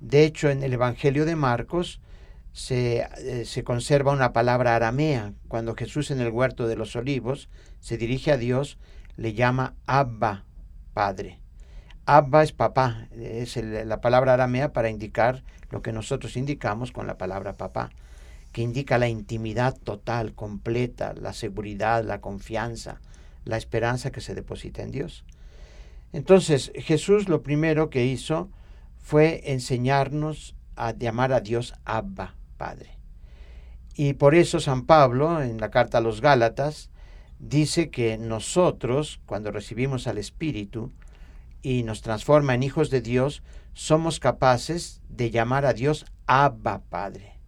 De 0.00 0.24
hecho, 0.24 0.50
en 0.50 0.62
el 0.62 0.72
Evangelio 0.72 1.24
de 1.24 1.36
Marcos 1.36 2.00
se, 2.54 3.06
eh, 3.18 3.44
se, 3.44 3.64
conserva 3.64 4.12
una 4.12 4.32
palabra 4.32 4.74
aramea. 4.74 5.34
Cuando 5.48 5.74
Jesús 5.74 6.10
en 6.10 6.20
el 6.20 6.30
huerto 6.30 6.66
de 6.66 6.76
los 6.76 6.96
olivos 6.96 7.50
se 7.80 7.98
dirige 7.98 8.32
a 8.32 8.38
Dios, 8.38 8.78
le 9.16 9.34
llama 9.34 9.74
Abba, 9.84 10.46
Padre. 10.94 11.40
Abba 12.06 12.42
es 12.42 12.52
papá, 12.52 13.08
es 13.12 13.56
la 13.56 14.00
palabra 14.00 14.32
aramea 14.34 14.72
para 14.72 14.88
indicar 14.88 15.44
lo 15.70 15.82
que 15.82 15.92
nosotros 15.92 16.36
indicamos 16.36 16.92
con 16.92 17.06
la 17.06 17.18
palabra 17.18 17.58
papá 17.58 17.90
que 18.54 18.62
indica 18.62 18.98
la 18.98 19.08
intimidad 19.08 19.76
total, 19.76 20.32
completa, 20.32 21.12
la 21.14 21.32
seguridad, 21.32 22.04
la 22.04 22.20
confianza, 22.20 23.00
la 23.44 23.56
esperanza 23.56 24.12
que 24.12 24.20
se 24.20 24.36
deposita 24.36 24.82
en 24.82 24.92
Dios. 24.92 25.24
Entonces, 26.12 26.70
Jesús 26.76 27.28
lo 27.28 27.42
primero 27.42 27.90
que 27.90 28.06
hizo 28.06 28.48
fue 28.96 29.42
enseñarnos 29.52 30.54
a 30.76 30.92
llamar 30.92 31.32
a 31.32 31.40
Dios 31.40 31.74
Abba, 31.84 32.36
Padre. 32.56 32.98
Y 33.94 34.14
por 34.14 34.34
eso 34.34 34.58
San 34.60 34.86
Pablo, 34.86 35.42
en 35.42 35.60
la 35.60 35.70
carta 35.70 35.98
a 35.98 36.00
los 36.00 36.20
Gálatas, 36.20 36.90
dice 37.38 37.90
que 37.90 38.18
nosotros, 38.18 39.20
cuando 39.26 39.50
recibimos 39.50 40.06
al 40.06 40.18
Espíritu 40.18 40.92
y 41.62 41.82
nos 41.82 42.02
transforma 42.02 42.54
en 42.54 42.62
hijos 42.62 42.90
de 42.90 43.00
Dios, 43.00 43.42
somos 43.72 44.20
capaces 44.20 45.00
de 45.08 45.30
llamar 45.30 45.64
a 45.66 45.72
Dios 45.72 46.06
Abba, 46.26 46.82
Padre. 46.88 47.38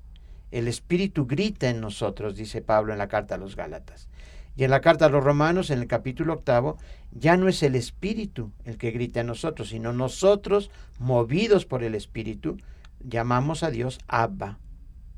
El 0.51 0.69
Espíritu 0.69 1.27
grita 1.27 1.69
en 1.69 1.81
nosotros, 1.81 2.37
dice 2.37 2.63
Pablo 2.63 2.93
en 2.93 2.99
la 2.99 3.09
carta 3.09 3.35
a 3.35 3.39
los 3.39 3.57
Gálatas. 3.57 4.09
Y 4.57 4.65
en 4.65 4.71
la 4.71 4.81
carta 4.81 5.07
a 5.07 5.09
los 5.11 5.23
Romanos, 5.23 5.71
en 5.71 5.81
el 5.81 5.87
capítulo 5.87 6.33
octavo, 6.33 6.79
ya 7.13 7.37
no 7.37 7.49
es 7.49 7.63
el 7.63 7.75
Espíritu 7.75 8.53
el 8.65 8.79
que 8.79 8.91
grita 8.91 9.21
en 9.21 9.27
nosotros, 9.27 9.69
sino 9.69 9.93
nosotros, 9.93 10.71
movidos 10.99 11.67
por 11.67 11.83
el 11.83 11.95
Espíritu, 11.95 12.57
llamamos 13.01 13.63
a 13.63 13.71
Dios 13.71 13.99
Abba. 14.09 14.59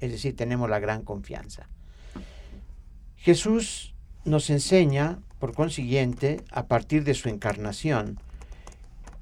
Es 0.00 0.12
decir, 0.12 0.36
tenemos 0.36 0.68
la 0.70 0.78
gran 0.78 1.02
confianza. 1.02 1.68
Jesús 3.16 3.94
nos 4.24 4.50
enseña, 4.50 5.18
por 5.38 5.54
consiguiente, 5.54 6.42
a 6.50 6.66
partir 6.66 7.04
de 7.04 7.14
su 7.14 7.28
encarnación, 7.28 8.18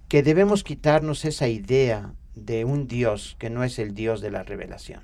que 0.09 0.23
debemos 0.23 0.65
quitarnos 0.65 1.25
esa 1.25 1.49
idea 1.49 2.13
de 2.35 2.65
un 2.65 2.87
Dios 2.87 3.37
que 3.39 3.51
no 3.51 3.65
es 3.65 3.79
el 3.79 3.95
Dios 3.95 4.21
de 4.21 4.31
la 4.31 4.43
revelación 4.43 5.03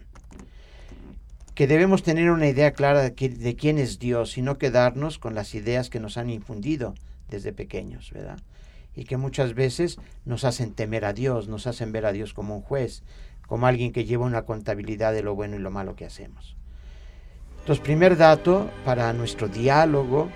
que 1.54 1.66
debemos 1.66 2.02
tener 2.02 2.30
una 2.30 2.48
idea 2.48 2.72
clara 2.72 3.02
de, 3.02 3.14
quién 3.56 3.78
es 3.78 3.98
Dios 3.98 4.38
y 4.38 4.42
no 4.42 4.58
quedarnos 4.58 5.18
con 5.18 5.34
las 5.34 5.54
ideas 5.54 5.90
que 5.90 6.00
nos 6.00 6.16
han 6.16 6.30
infundido 6.30 6.94
desde 7.28 7.52
pequeños, 7.52 8.10
¿verdad? 8.12 8.38
Y 8.94 9.04
que 9.04 9.16
muchas 9.16 9.54
veces 9.54 9.98
nos 10.24 10.44
hacen 10.44 10.72
temer 10.72 11.04
a 11.04 11.12
Dios, 11.12 11.48
nos 11.48 11.66
hacen 11.66 11.92
ver 11.92 12.06
a 12.06 12.12
Dios 12.12 12.32
como 12.32 12.56
un 12.56 12.62
juez, 12.62 13.02
como 13.46 13.66
alguien 13.66 13.92
que 13.92 14.04
lleva 14.04 14.26
una 14.26 14.42
contabilidad 14.42 15.12
de 15.12 15.22
lo 15.22 15.34
bueno 15.34 15.56
y 15.56 15.60
lo 15.60 15.70
malo 15.70 15.96
que 15.96 16.06
hacemos. 16.06 16.56
Entonces, 17.60 17.84
primer 17.84 18.16
dato 18.16 18.70
para 18.84 19.12
nuestro 19.12 19.48
diálogo 19.48 20.28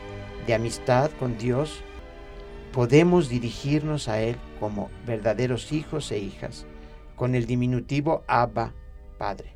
de 0.47 0.55
amistad 0.55 1.11
con 1.19 1.37
Dios, 1.39 1.83
podemos 2.73 3.29
dirigirnos 3.29 4.09
a 4.09 4.21
Él 4.21 4.37
como 4.61 4.91
verdaderos 5.07 5.73
hijos 5.73 6.13
e 6.13 6.19
hijas, 6.19 6.67
con 7.17 7.35
el 7.35 7.47
diminutivo 7.47 8.23
Abba, 8.29 8.75
Padre. 9.19 9.55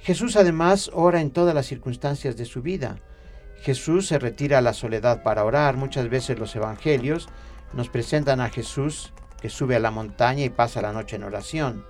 Jesús 0.00 0.36
además 0.36 0.90
ora 0.92 1.20
en 1.20 1.30
todas 1.30 1.54
las 1.54 1.66
circunstancias 1.66 2.36
de 2.36 2.46
su 2.46 2.62
vida. 2.62 2.98
Jesús 3.62 4.06
se 4.06 4.18
retira 4.18 4.58
a 4.58 4.62
la 4.62 4.74
soledad 4.74 5.22
para 5.22 5.44
orar. 5.44 5.76
Muchas 5.76 6.08
veces 6.10 6.38
los 6.38 6.54
evangelios 6.56 7.28
nos 7.72 7.88
presentan 7.88 8.40
a 8.40 8.50
Jesús 8.50 9.12
que 9.40 9.48
sube 9.48 9.76
a 9.76 9.80
la 9.80 9.90
montaña 9.90 10.44
y 10.44 10.50
pasa 10.50 10.82
la 10.82 10.92
noche 10.92 11.16
en 11.16 11.24
oración. 11.24 11.84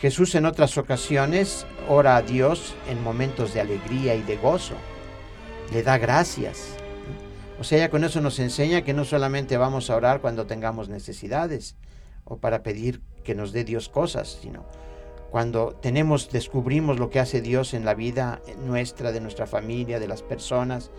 Jesús 0.00 0.34
en 0.34 0.44
otras 0.44 0.76
ocasiones 0.76 1.66
ora 1.88 2.16
a 2.16 2.22
Dios 2.22 2.74
en 2.88 3.02
momentos 3.02 3.54
de 3.54 3.60
alegría 3.60 4.14
y 4.14 4.22
de 4.22 4.36
gozo. 4.36 4.74
Le 5.72 5.82
da 5.82 5.96
gracias. 5.96 6.76
O 7.58 7.64
sea, 7.64 7.78
ya 7.78 7.90
con 7.90 8.04
eso 8.04 8.20
nos 8.20 8.38
enseña 8.38 8.82
que 8.82 8.92
no 8.92 9.04
solamente 9.04 9.56
vamos 9.56 9.88
a 9.88 9.96
orar 9.96 10.20
cuando 10.20 10.46
tengamos 10.46 10.88
necesidades 10.88 11.76
o 12.24 12.36
para 12.36 12.62
pedir 12.62 13.00
que 13.24 13.34
nos 13.34 13.52
dé 13.52 13.64
Dios 13.64 13.88
cosas, 13.88 14.38
sino 14.42 14.66
cuando 15.30 15.74
tenemos, 15.74 16.30
descubrimos 16.30 16.98
lo 16.98 17.10
que 17.10 17.20
hace 17.20 17.40
Dios 17.40 17.74
en 17.74 17.84
la 17.84 17.94
vida 17.94 18.40
nuestra, 18.58 19.12
de 19.12 19.20
nuestra 19.20 19.46
familia, 19.46 19.98
de 19.98 20.08
las 20.08 20.22
personas, 20.22 20.90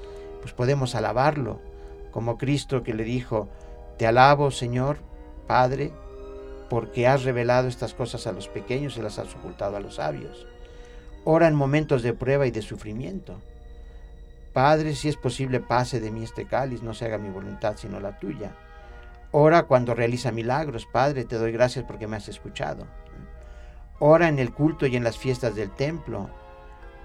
pues 0.42 0.54
podemos 0.54 0.96
alabarlo, 0.96 1.62
como 2.12 2.38
Cristo 2.38 2.84
que 2.84 2.94
le 2.94 3.04
dijo, 3.04 3.50
te 3.98 4.08
alabo 4.08 4.51
Señor, 4.51 4.98
Padre, 5.48 5.94
porque 6.70 7.08
has 7.08 7.24
revelado 7.24 7.68
estas 7.68 7.94
cosas 7.94 8.28
a 8.28 8.32
los 8.32 8.48
pequeños 8.48 8.98
y 8.98 9.02
las 9.02 9.20
has 9.20 9.34
ocultado 9.36 9.78
a 9.78 9.80
los 9.80 9.96
sabios. 9.96 10.48
Ora 11.24 11.48
en 11.48 11.56
momentos 11.56 12.04
de 12.04 12.14
prueba 12.14 12.48
y 12.48 12.52
de 12.52 12.62
sufrimiento. 12.62 13.42
Padre, 14.54 14.96
si 14.96 15.10
es 15.10 15.18
posible, 15.18 15.60
pase 15.60 16.00
de 16.00 16.12
mí 16.12 16.24
este 16.24 16.46
cáliz, 16.46 16.82
no 16.82 16.94
se 16.94 17.06
haga 17.06 17.18
mi 17.18 17.30
voluntad 17.30 17.76
sino 17.78 18.00
la 18.00 18.18
tuya. 18.18 18.54
Ora 19.32 19.64
cuando 19.64 19.94
realiza 19.94 20.32
milagros, 20.32 20.86
Padre, 20.86 21.26
te 21.26 21.36
doy 21.36 21.52
gracias 21.52 21.86
porque 21.86 22.08
me 22.08 22.16
has 22.16 22.28
escuchado. 22.30 22.88
Ora 24.00 24.30
en 24.30 24.40
el 24.40 24.54
culto 24.54 24.86
y 24.86 24.96
en 24.96 25.04
las 25.04 25.18
fiestas 25.18 25.56
del 25.56 25.72
templo. 25.72 26.30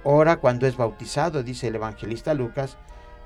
Ora 0.04 0.37
cuando 0.37 0.66
es 0.66 0.76
bautizado, 0.76 1.42
dice 1.42 1.69
el 1.69 1.75
evangelista 1.75 2.35
Lucas, 2.35 2.76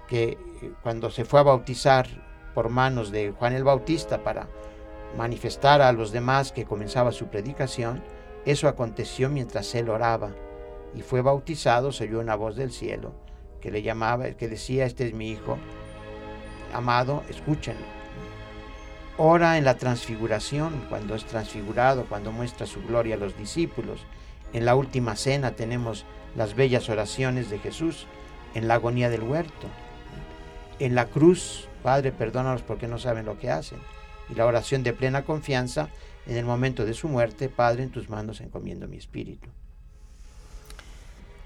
que 0.09 0.38
eh, 0.62 0.73
cuando 0.83 1.11
se 1.11 1.25
fue 1.25 1.40
a 1.40 1.45
bautizar 1.45 2.07
por 2.55 2.69
manos 2.69 3.11
de 3.11 3.33
Juan 3.33 3.52
el 3.52 3.64
Bautista 3.64 4.23
para 4.23 4.49
manifestar 5.16 5.82
a 5.82 5.92
los 5.92 6.12
demás 6.12 6.52
que 6.52 6.64
comenzaba 6.64 7.12
su 7.12 7.26
predicación, 7.26 8.02
eso 8.44 8.68
aconteció 8.68 9.28
mientras 9.28 9.75
él 9.75 9.88
oraba 9.88 10.30
y 10.94 11.02
fue 11.02 11.20
bautizado, 11.20 11.92
se 11.92 12.04
oyó 12.04 12.20
una 12.20 12.37
voz 12.37 12.56
del 12.56 12.73
cielo 12.73 13.12
que 13.61 13.70
le 13.70 13.82
llamaba, 13.82 14.30
que 14.30 14.49
decía, 14.49 14.87
este 14.87 15.06
es 15.06 15.14
mi 15.14 15.30
hijo 15.30 15.58
amado, 16.73 17.23
escúchenlo. 17.28 17.87
Ora 19.18 19.56
en 19.56 19.64
la 19.64 19.76
transfiguración, 19.76 20.85
cuando 20.88 21.14
es 21.14 21.25
transfigurado, 21.25 22.04
cuando 22.06 22.32
muestra 22.32 22.66
su 22.66 22.82
gloria 22.82 23.14
a 23.14 23.18
los 23.18 23.37
discípulos. 23.37 24.04
En 24.52 24.66
la 24.66 24.75
última 24.75 25.16
cena 25.16 25.52
tenemos 25.52 26.04
las 26.37 26.54
bellas 26.54 26.88
oraciones 26.90 27.49
de 27.49 27.58
Jesús 27.58 28.06
en 28.54 28.68
la 28.68 28.75
agonía 28.75 29.08
del 29.08 29.23
huerto. 29.23 29.68
En 30.78 30.94
la 30.94 31.06
cruz, 31.06 31.68
Padre, 31.82 32.12
perdónalos 32.12 32.62
porque 32.62 32.88
no 32.88 32.99
saben 32.99 33.25
lo 33.25 33.38
que 33.38 33.50
hacen. 33.50 33.78
Y 34.28 34.35
la 34.35 34.47
oración 34.47 34.83
de 34.83 34.92
plena 34.92 35.25
confianza 35.25 35.88
en 36.26 36.37
el 36.37 36.45
momento 36.45 36.85
de 36.85 36.95
su 36.95 37.09
muerte, 37.09 37.49
Padre, 37.49 37.85
en 37.85 37.90
tus 37.90 38.09
manos 38.09 38.40
encomiendo 38.40 38.88
mi 38.88 38.97
espíritu. 38.97 39.49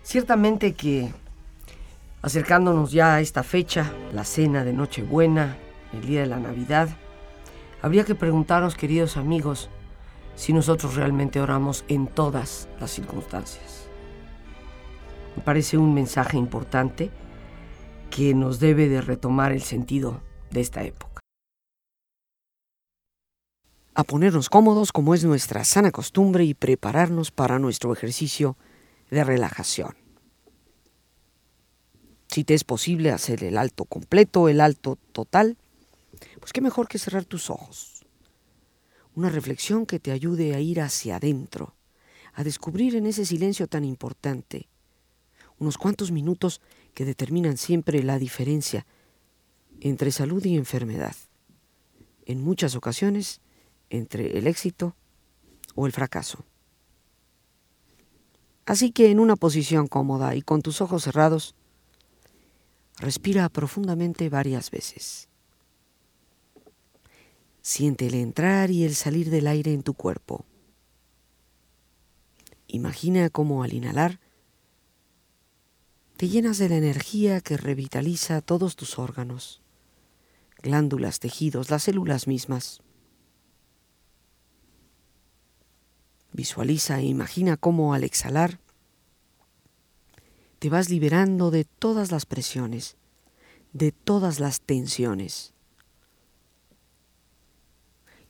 Ciertamente 0.03 0.73
que 0.75 1.13
acercándonos 2.23 2.93
ya 2.93 3.15
a 3.15 3.21
esta 3.21 3.43
fecha, 3.43 3.93
la 4.13 4.25
cena 4.25 4.65
de 4.65 4.73
Nochebuena, 4.73 5.57
el 5.93 6.07
día 6.07 6.21
de 6.21 6.27
la 6.27 6.39
Navidad, 6.39 6.89
habría 7.83 8.05
que 8.05 8.15
preguntarnos, 8.15 8.75
queridos 8.75 9.17
amigos, 9.17 9.71
si 10.35 10.53
nosotros 10.53 10.95
realmente 10.95 11.41
oramos 11.41 11.85
en 11.89 12.07
todas 12.07 12.69
las 12.81 12.91
circunstancias. 12.91 13.87
Me 15.37 15.43
parece 15.43 15.79
un 15.79 15.95
mensaje 15.95 16.37
importante 16.37 17.11
que 18.11 18.35
nos 18.35 18.59
debe 18.59 18.89
de 18.89 19.01
retomar 19.01 19.53
el 19.53 19.63
sentido 19.63 20.21
de 20.51 20.61
esta 20.61 20.83
época. 20.83 21.10
A 23.95 24.05
ponernos 24.05 24.49
cómodos 24.49 24.93
como 24.93 25.15
es 25.15 25.25
nuestra 25.25 25.65
sana 25.65 25.91
costumbre 25.91 26.45
y 26.45 26.55
prepararnos 26.55 27.31
para 27.31 27.59
nuestro 27.59 27.93
ejercicio 27.93 28.57
de 29.11 29.25
relajación. 29.25 29.97
Si 32.29 32.45
te 32.45 32.55
es 32.55 32.63
posible 32.63 33.11
hacer 33.11 33.43
el 33.43 33.59
alto 33.59 33.85
completo, 33.85 34.49
el 34.49 34.61
alto 34.61 34.97
total, 35.11 35.59
pues 36.39 36.53
qué 36.53 36.61
mejor 36.61 36.87
que 36.87 36.99
cerrar 36.99 37.25
tus 37.25 37.51
ojos. 37.51 38.07
Una 39.17 39.29
reflexión 39.29 39.87
que 39.87 39.99
te 39.99 40.13
ayude 40.13 40.55
a 40.55 40.61
ir 40.61 40.81
hacia 40.81 41.17
adentro, 41.17 41.75
a 42.33 42.45
descubrir 42.45 42.95
en 42.95 43.07
ese 43.07 43.27
silencio 43.27 43.67
tan 43.67 43.85
importante 43.85 44.69
unos 45.59 45.77
cuantos 45.77 46.11
minutos 46.11 46.61
que 46.95 47.05
determinan 47.05 47.57
siempre 47.57 48.03
la 48.03 48.19
diferencia 48.19 48.87
entre 49.81 50.11
salud 50.11 50.45
y 50.45 50.57
enfermedad. 50.57 51.15
En 52.25 52.43
muchas 52.43 52.75
ocasiones, 52.77 53.41
entre 53.91 54.39
el 54.39 54.47
éxito 54.47 54.97
o 55.75 55.87
el 55.87 55.93
fracaso. 55.93 56.45
Así 58.65 58.93
que 58.93 59.11
en 59.11 59.21
una 59.21 59.37
posición 59.37 59.89
cómoda 59.89 60.35
y 60.37 60.43
con 60.43 60.63
tus 60.63 60.81
ojos 60.81 61.05
cerrados, 61.05 61.55
respira 62.99 63.49
profundamente 63.49 64.29
varias 64.29 64.71
veces. 64.71 65.29
Siente 67.63 68.07
el 68.07 68.15
entrar 68.15 68.71
y 68.71 68.85
el 68.85 68.95
salir 68.95 69.31
del 69.31 69.47
aire 69.47 69.73
en 69.73 69.83
tu 69.83 69.95
cuerpo. 69.95 70.45
Imagina 72.69 73.29
cómo 73.31 73.63
al 73.63 73.73
inhalar 73.73 74.21
te 76.17 76.29
llenas 76.29 76.59
de 76.59 76.69
la 76.69 76.77
energía 76.77 77.41
que 77.41 77.57
revitaliza 77.57 78.43
todos 78.43 78.77
tus 78.77 78.99
órganos, 78.99 79.63
glándulas, 80.63 81.19
tejidos, 81.19 81.71
las 81.71 81.85
células 81.85 82.27
mismas. 82.27 82.83
Visualiza 86.33 87.01
e 87.01 87.07
imagina 87.07 87.57
cómo 87.57 87.95
al 87.95 88.05
exhalar 88.05 88.61
te 90.59 90.69
vas 90.69 90.91
liberando 90.91 91.51
de 91.51 91.65
todas 91.65 92.13
las 92.13 92.27
presiones, 92.27 92.97
de 93.73 93.93
todas 93.93 94.41
las 94.41 94.61
tensiones. 94.61 95.55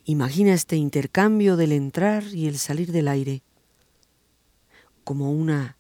Imagina 0.05 0.55
este 0.55 0.77
intercambio 0.77 1.57
del 1.57 1.73
entrar 1.73 2.25
y 2.25 2.47
el 2.47 2.59
salir 2.59 2.93
del 2.93 3.09
aire 3.09 3.43
como 5.05 5.33
una 5.33 5.77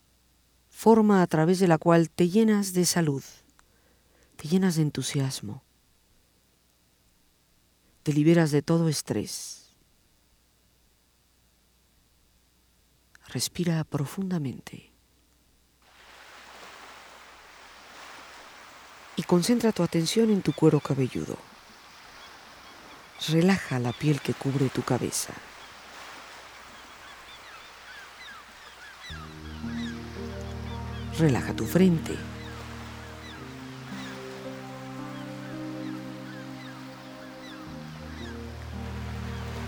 forma 0.68 1.22
a 1.22 1.26
través 1.26 1.60
de 1.60 1.68
la 1.68 1.78
cual 1.78 2.10
te 2.10 2.28
llenas 2.28 2.72
de 2.72 2.84
salud, 2.84 3.22
te 4.36 4.48
llenas 4.48 4.76
de 4.76 4.82
entusiasmo, 4.82 5.62
te 8.02 8.12
liberas 8.12 8.50
de 8.50 8.62
todo 8.62 8.88
estrés. 8.88 9.59
Respira 13.32 13.84
profundamente 13.84 14.90
y 19.14 19.22
concentra 19.22 19.70
tu 19.70 19.84
atención 19.84 20.30
en 20.30 20.42
tu 20.42 20.52
cuero 20.52 20.80
cabelludo. 20.80 21.38
Relaja 23.28 23.78
la 23.78 23.92
piel 23.92 24.20
que 24.20 24.34
cubre 24.34 24.68
tu 24.68 24.82
cabeza. 24.82 25.32
Relaja 31.16 31.54
tu 31.54 31.66
frente. 31.66 32.16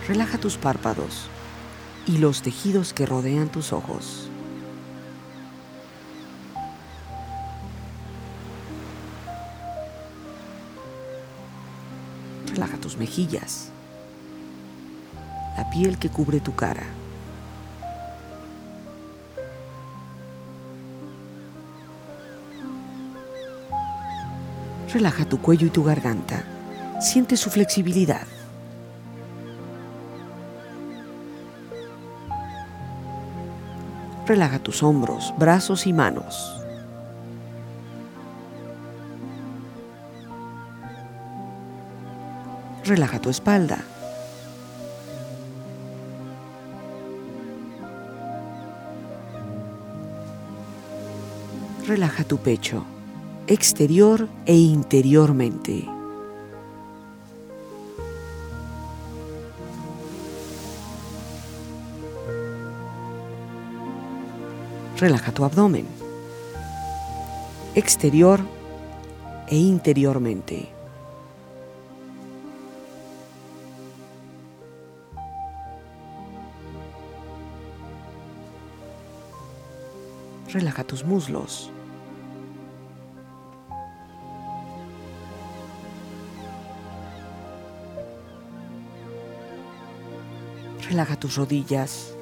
Relaja 0.08 0.38
tus 0.38 0.56
párpados 0.56 1.28
y 2.06 2.18
los 2.18 2.42
tejidos 2.42 2.92
que 2.92 3.06
rodean 3.06 3.48
tus 3.48 3.72
ojos. 3.72 4.28
Relaja 12.48 12.76
tus 12.78 12.96
mejillas, 12.96 13.70
la 15.56 15.70
piel 15.70 15.98
que 15.98 16.10
cubre 16.10 16.40
tu 16.40 16.54
cara. 16.54 16.84
Relaja 24.92 25.24
tu 25.24 25.40
cuello 25.40 25.66
y 25.66 25.70
tu 25.70 25.82
garganta. 25.82 26.44
Siente 27.00 27.38
su 27.38 27.48
flexibilidad. 27.48 28.26
Relaja 34.26 34.58
tus 34.58 34.82
hombros, 34.82 35.34
brazos 35.38 35.86
y 35.86 35.92
manos. 35.92 36.58
Relaja 42.84 43.20
tu 43.20 43.30
espalda. 43.30 43.78
Relaja 51.86 52.24
tu 52.24 52.38
pecho 52.38 52.84
exterior 53.46 54.28
e 54.46 54.56
interiormente. 54.56 55.91
Relaja 65.02 65.32
tu 65.32 65.44
abdomen, 65.44 65.84
exterior 67.74 68.38
e 69.48 69.56
interiormente. 69.58 70.68
Relaja 80.46 80.84
tus 80.84 81.04
muslos. 81.04 81.68
Relaja 90.86 91.16
tus 91.16 91.34
rodillas. 91.34 92.21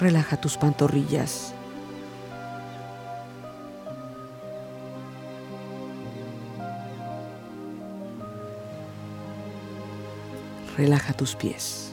Relaja 0.00 0.40
tus 0.40 0.56
pantorrillas. 0.56 1.52
Relaja 10.76 11.12
tus 11.12 11.36
pies. 11.36 11.90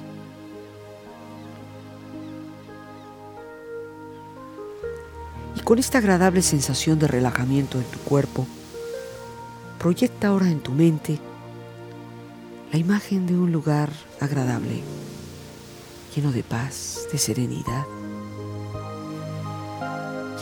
con 5.68 5.80
esta 5.80 5.98
agradable 5.98 6.42
sensación 6.44 6.98
de 6.98 7.10
relajamiento 7.10 7.78
en 7.78 7.84
tu 7.84 8.00
cuerpo, 8.00 8.48
proyecta 9.78 10.30
ahora 10.30 10.48
en 10.48 10.62
tu 10.62 10.72
mente 10.72 11.20
la 12.72 12.80
imagen 12.80 13.28
de 13.28 13.36
un 13.38 13.52
lugar 13.52 13.90
agradable, 14.22 14.82
lleno 16.16 16.32
de 16.32 16.44
paz, 16.44 17.02
de 17.12 17.18
serenidad, 17.18 17.84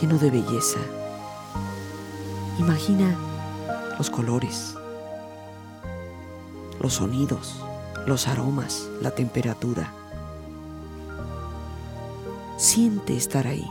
lleno 0.00 0.18
de 0.18 0.30
belleza. 0.30 0.78
Imagina 2.58 3.16
los 3.98 4.10
colores, 4.10 4.74
los 6.80 6.94
sonidos, 6.94 7.62
los 8.06 8.28
aromas, 8.28 8.88
la 9.00 9.10
temperatura. 9.10 9.92
Siente 12.56 13.16
estar 13.16 13.46
ahí. 13.46 13.70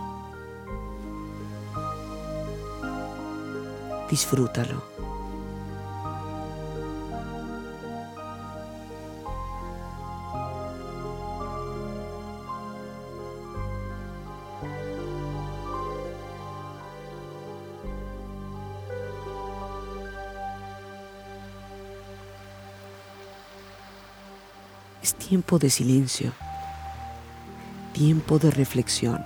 Disfrútalo. 4.09 4.94
Tiempo 25.35 25.59
de 25.59 25.69
silencio, 25.69 26.31
tiempo 27.91 28.39
de 28.39 28.51
reflexión. 28.51 29.21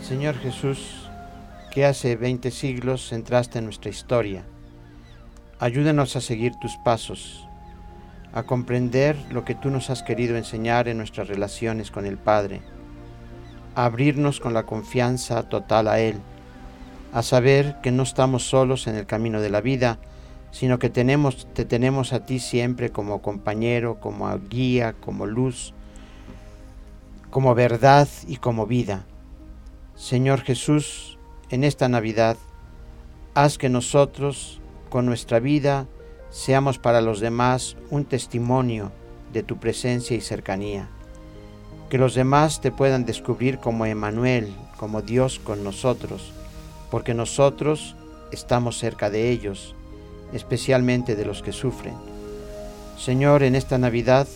Señor 0.00 0.38
Jesús, 0.38 1.10
que 1.70 1.84
hace 1.84 2.16
20 2.16 2.50
siglos 2.50 3.12
entraste 3.12 3.58
en 3.58 3.66
nuestra 3.66 3.90
historia, 3.90 4.42
ayúdanos 5.58 6.16
a 6.16 6.22
seguir 6.22 6.54
tus 6.62 6.74
pasos 6.78 7.49
a 8.32 8.44
comprender 8.44 9.16
lo 9.30 9.44
que 9.44 9.54
tú 9.54 9.70
nos 9.70 9.90
has 9.90 10.02
querido 10.02 10.36
enseñar 10.36 10.88
en 10.88 10.98
nuestras 10.98 11.28
relaciones 11.28 11.90
con 11.90 12.06
el 12.06 12.16
Padre, 12.16 12.62
a 13.74 13.86
abrirnos 13.86 14.40
con 14.40 14.54
la 14.54 14.64
confianza 14.64 15.42
total 15.48 15.88
a 15.88 16.00
Él, 16.00 16.16
a 17.12 17.22
saber 17.22 17.76
que 17.82 17.90
no 17.90 18.04
estamos 18.04 18.48
solos 18.48 18.86
en 18.86 18.94
el 18.94 19.06
camino 19.06 19.40
de 19.40 19.50
la 19.50 19.60
vida, 19.60 19.98
sino 20.52 20.78
que 20.78 20.90
tenemos, 20.90 21.48
te 21.54 21.64
tenemos 21.64 22.12
a 22.12 22.24
ti 22.24 22.38
siempre 22.38 22.90
como 22.90 23.22
compañero, 23.22 24.00
como 24.00 24.30
guía, 24.48 24.94
como 25.00 25.26
luz, 25.26 25.74
como 27.30 27.54
verdad 27.54 28.08
y 28.26 28.36
como 28.36 28.66
vida. 28.66 29.06
Señor 29.94 30.40
Jesús, 30.40 31.18
en 31.50 31.64
esta 31.64 31.88
Navidad, 31.88 32.36
haz 33.34 33.58
que 33.58 33.68
nosotros, 33.68 34.60
con 34.88 35.06
nuestra 35.06 35.38
vida, 35.40 35.86
seamos 36.30 36.78
para 36.78 37.00
los 37.00 37.20
demás 37.20 37.76
un 37.90 38.04
testimonio 38.04 38.92
de 39.32 39.42
tu 39.42 39.58
presencia 39.58 40.16
y 40.16 40.20
cercanía. 40.20 40.88
Que 41.88 41.98
los 41.98 42.14
demás 42.14 42.60
te 42.60 42.70
puedan 42.70 43.04
descubrir 43.04 43.58
como 43.58 43.84
Emanuel, 43.84 44.54
como 44.76 45.02
Dios 45.02 45.40
con 45.40 45.64
nosotros, 45.64 46.32
porque 46.90 47.14
nosotros 47.14 47.96
estamos 48.32 48.78
cerca 48.78 49.10
de 49.10 49.30
ellos, 49.30 49.74
especialmente 50.32 51.16
de 51.16 51.24
los 51.24 51.42
que 51.42 51.52
sufren. 51.52 51.94
Señor, 52.96 53.42
en 53.42 53.56
esta 53.56 53.78
Navidad, 53.78 54.28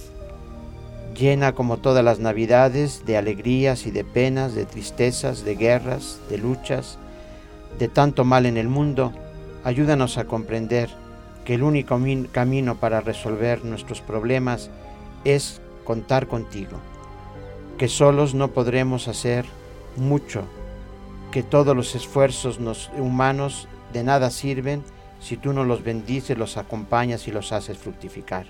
llena 1.17 1.55
como 1.55 1.77
todas 1.77 2.05
las 2.05 2.19
Navidades 2.19 3.05
de 3.07 3.17
alegrías 3.17 3.87
y 3.87 3.93
de 3.93 4.05
penas, 4.05 4.55
de 4.55 4.65
tristezas, 4.65 5.45
de 5.45 5.55
guerras, 5.55 6.19
de 6.29 6.39
luchas, 6.39 6.99
de 7.79 7.89
tanto 7.89 8.25
mal 8.25 8.47
en 8.47 8.57
el 8.57 8.69
mundo, 8.69 9.13
ayúdanos 9.63 10.19
a 10.19 10.25
comprender 10.25 10.91
que 11.45 11.55
el 11.55 11.63
único 11.63 11.99
camino 12.33 12.77
para 12.77 13.01
resolver 13.01 13.65
nuestros 13.65 14.01
problemas 14.01 14.71
es 15.25 15.61
contar 15.85 16.27
contigo, 16.27 16.79
que 17.79 17.89
solos 17.89 18.35
no 18.35 18.49
podremos 18.49 19.09
hacer 19.09 19.45
mucho, 19.97 20.45
que 21.31 21.43
todos 21.43 21.77
los 21.77 21.95
esfuerzos 21.95 22.59
humanos 22.97 23.69
de 23.93 24.05
nada 24.05 24.31
sirven 24.31 24.83
si 25.21 25.37
tú 25.37 25.53
no 25.53 25.65
los 25.65 25.83
bendices, 25.83 26.37
los 26.37 26.57
acompañas 26.57 27.29
y 27.29 27.33
los 27.33 27.53
haces 27.53 27.79
fructificar. 27.79 28.47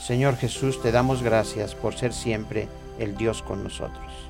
Señor 0.00 0.36
Jesús, 0.36 0.80
te 0.80 0.92
damos 0.92 1.22
gracias 1.22 1.74
por 1.74 1.94
ser 1.94 2.12
siempre 2.12 2.68
el 2.98 3.16
Dios 3.16 3.42
con 3.42 3.64
nosotros. 3.64 4.29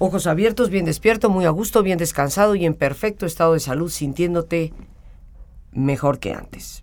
Ojos 0.00 0.28
abiertos, 0.28 0.70
bien 0.70 0.84
despierto, 0.84 1.28
muy 1.28 1.44
a 1.44 1.50
gusto, 1.50 1.82
bien 1.82 1.98
descansado 1.98 2.54
y 2.54 2.64
en 2.64 2.74
perfecto 2.74 3.26
estado 3.26 3.54
de 3.54 3.60
salud, 3.60 3.90
sintiéndote 3.90 4.72
mejor 5.72 6.20
que 6.20 6.32
antes. 6.32 6.82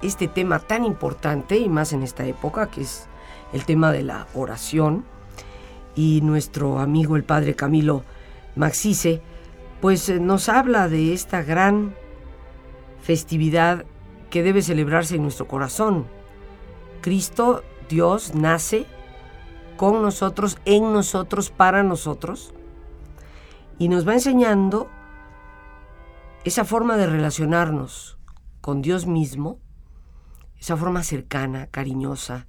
Este 0.00 0.28
tema 0.28 0.58
tan 0.58 0.86
importante 0.86 1.58
y 1.58 1.68
más 1.68 1.92
en 1.92 2.02
esta 2.02 2.24
época, 2.24 2.70
que 2.70 2.80
es 2.80 3.06
el 3.52 3.66
tema 3.66 3.92
de 3.92 4.02
la 4.02 4.28
oración, 4.32 5.04
y 5.94 6.22
nuestro 6.22 6.78
amigo 6.78 7.16
el 7.16 7.24
padre 7.24 7.54
Camilo 7.54 8.02
Maxice, 8.56 9.20
pues 9.82 10.08
eh, 10.08 10.18
nos 10.18 10.48
habla 10.48 10.88
de 10.88 11.12
esta 11.12 11.42
gran 11.42 11.94
festividad 13.02 13.84
que 14.30 14.42
debe 14.42 14.62
celebrarse 14.62 15.16
en 15.16 15.22
nuestro 15.22 15.46
corazón. 15.46 16.06
Cristo, 17.02 17.62
Dios, 17.90 18.34
nace 18.34 18.86
con 19.82 20.00
nosotros, 20.00 20.58
en 20.64 20.92
nosotros, 20.92 21.50
para 21.50 21.82
nosotros. 21.82 22.54
Y 23.80 23.88
nos 23.88 24.06
va 24.06 24.12
enseñando 24.12 24.88
esa 26.44 26.64
forma 26.64 26.96
de 26.96 27.08
relacionarnos 27.08 28.16
con 28.60 28.80
Dios 28.80 29.06
mismo, 29.06 29.58
esa 30.56 30.76
forma 30.76 31.02
cercana, 31.02 31.66
cariñosa, 31.66 32.46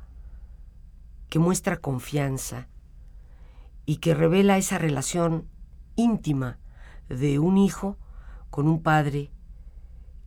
que 1.28 1.40
muestra 1.40 1.78
confianza 1.78 2.68
y 3.88 3.96
que 3.96 4.14
revela 4.14 4.60
esa 4.60 4.78
relación 4.78 5.48
íntima 5.96 6.60
de 7.10 7.40
un 7.40 7.58
hijo 7.58 7.98
con 8.52 8.68
un 8.68 8.84
padre 8.84 9.32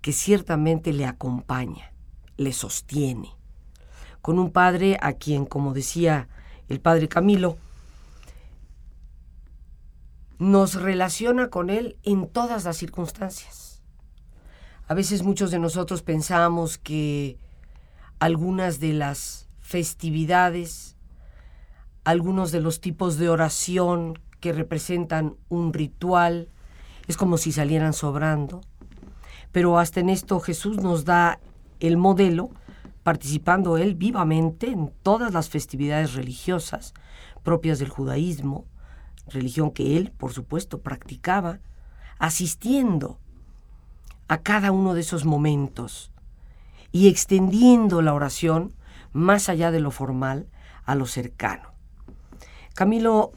que 0.00 0.10
ciertamente 0.10 0.92
le 0.92 1.06
acompaña, 1.06 1.92
le 2.36 2.52
sostiene, 2.52 3.28
con 4.22 4.40
un 4.40 4.50
padre 4.50 4.98
a 5.00 5.12
quien, 5.12 5.46
como 5.46 5.72
decía 5.72 6.28
el 6.68 6.80
padre 6.80 7.08
Camilo, 7.08 7.58
nos 10.38 10.74
relaciona 10.74 11.48
con 11.48 11.70
él 11.70 11.96
en 12.02 12.28
todas 12.28 12.64
las 12.64 12.76
circunstancias. 12.76 13.82
A 14.88 14.94
veces 14.94 15.22
muchos 15.22 15.50
de 15.50 15.58
nosotros 15.58 16.02
pensamos 16.02 16.78
que 16.78 17.38
algunas 18.18 18.78
de 18.78 18.92
las 18.92 19.48
festividades, 19.60 20.96
algunos 22.04 22.52
de 22.52 22.60
los 22.60 22.80
tipos 22.80 23.16
de 23.16 23.28
oración 23.28 24.18
que 24.40 24.52
representan 24.52 25.36
un 25.48 25.72
ritual, 25.72 26.50
es 27.08 27.16
como 27.16 27.38
si 27.38 27.50
salieran 27.52 27.92
sobrando. 27.92 28.60
Pero 29.52 29.78
hasta 29.78 30.00
en 30.00 30.10
esto 30.10 30.38
Jesús 30.38 30.76
nos 30.78 31.04
da 31.04 31.40
el 31.80 31.96
modelo 31.96 32.50
participando 33.06 33.76
él 33.76 33.94
vivamente 33.94 34.66
en 34.66 34.92
todas 35.04 35.32
las 35.32 35.48
festividades 35.48 36.14
religiosas 36.14 36.92
propias 37.44 37.78
del 37.78 37.88
judaísmo, 37.88 38.64
religión 39.28 39.70
que 39.70 39.96
él, 39.96 40.10
por 40.10 40.32
supuesto, 40.32 40.80
practicaba, 40.80 41.60
asistiendo 42.18 43.20
a 44.26 44.38
cada 44.38 44.72
uno 44.72 44.92
de 44.92 45.02
esos 45.02 45.24
momentos 45.24 46.10
y 46.90 47.06
extendiendo 47.06 48.02
la 48.02 48.12
oración 48.12 48.72
más 49.12 49.48
allá 49.48 49.70
de 49.70 49.78
lo 49.78 49.92
formal 49.92 50.48
a 50.84 50.96
lo 50.96 51.06
cercano. 51.06 51.70
Camilo, 52.74 53.30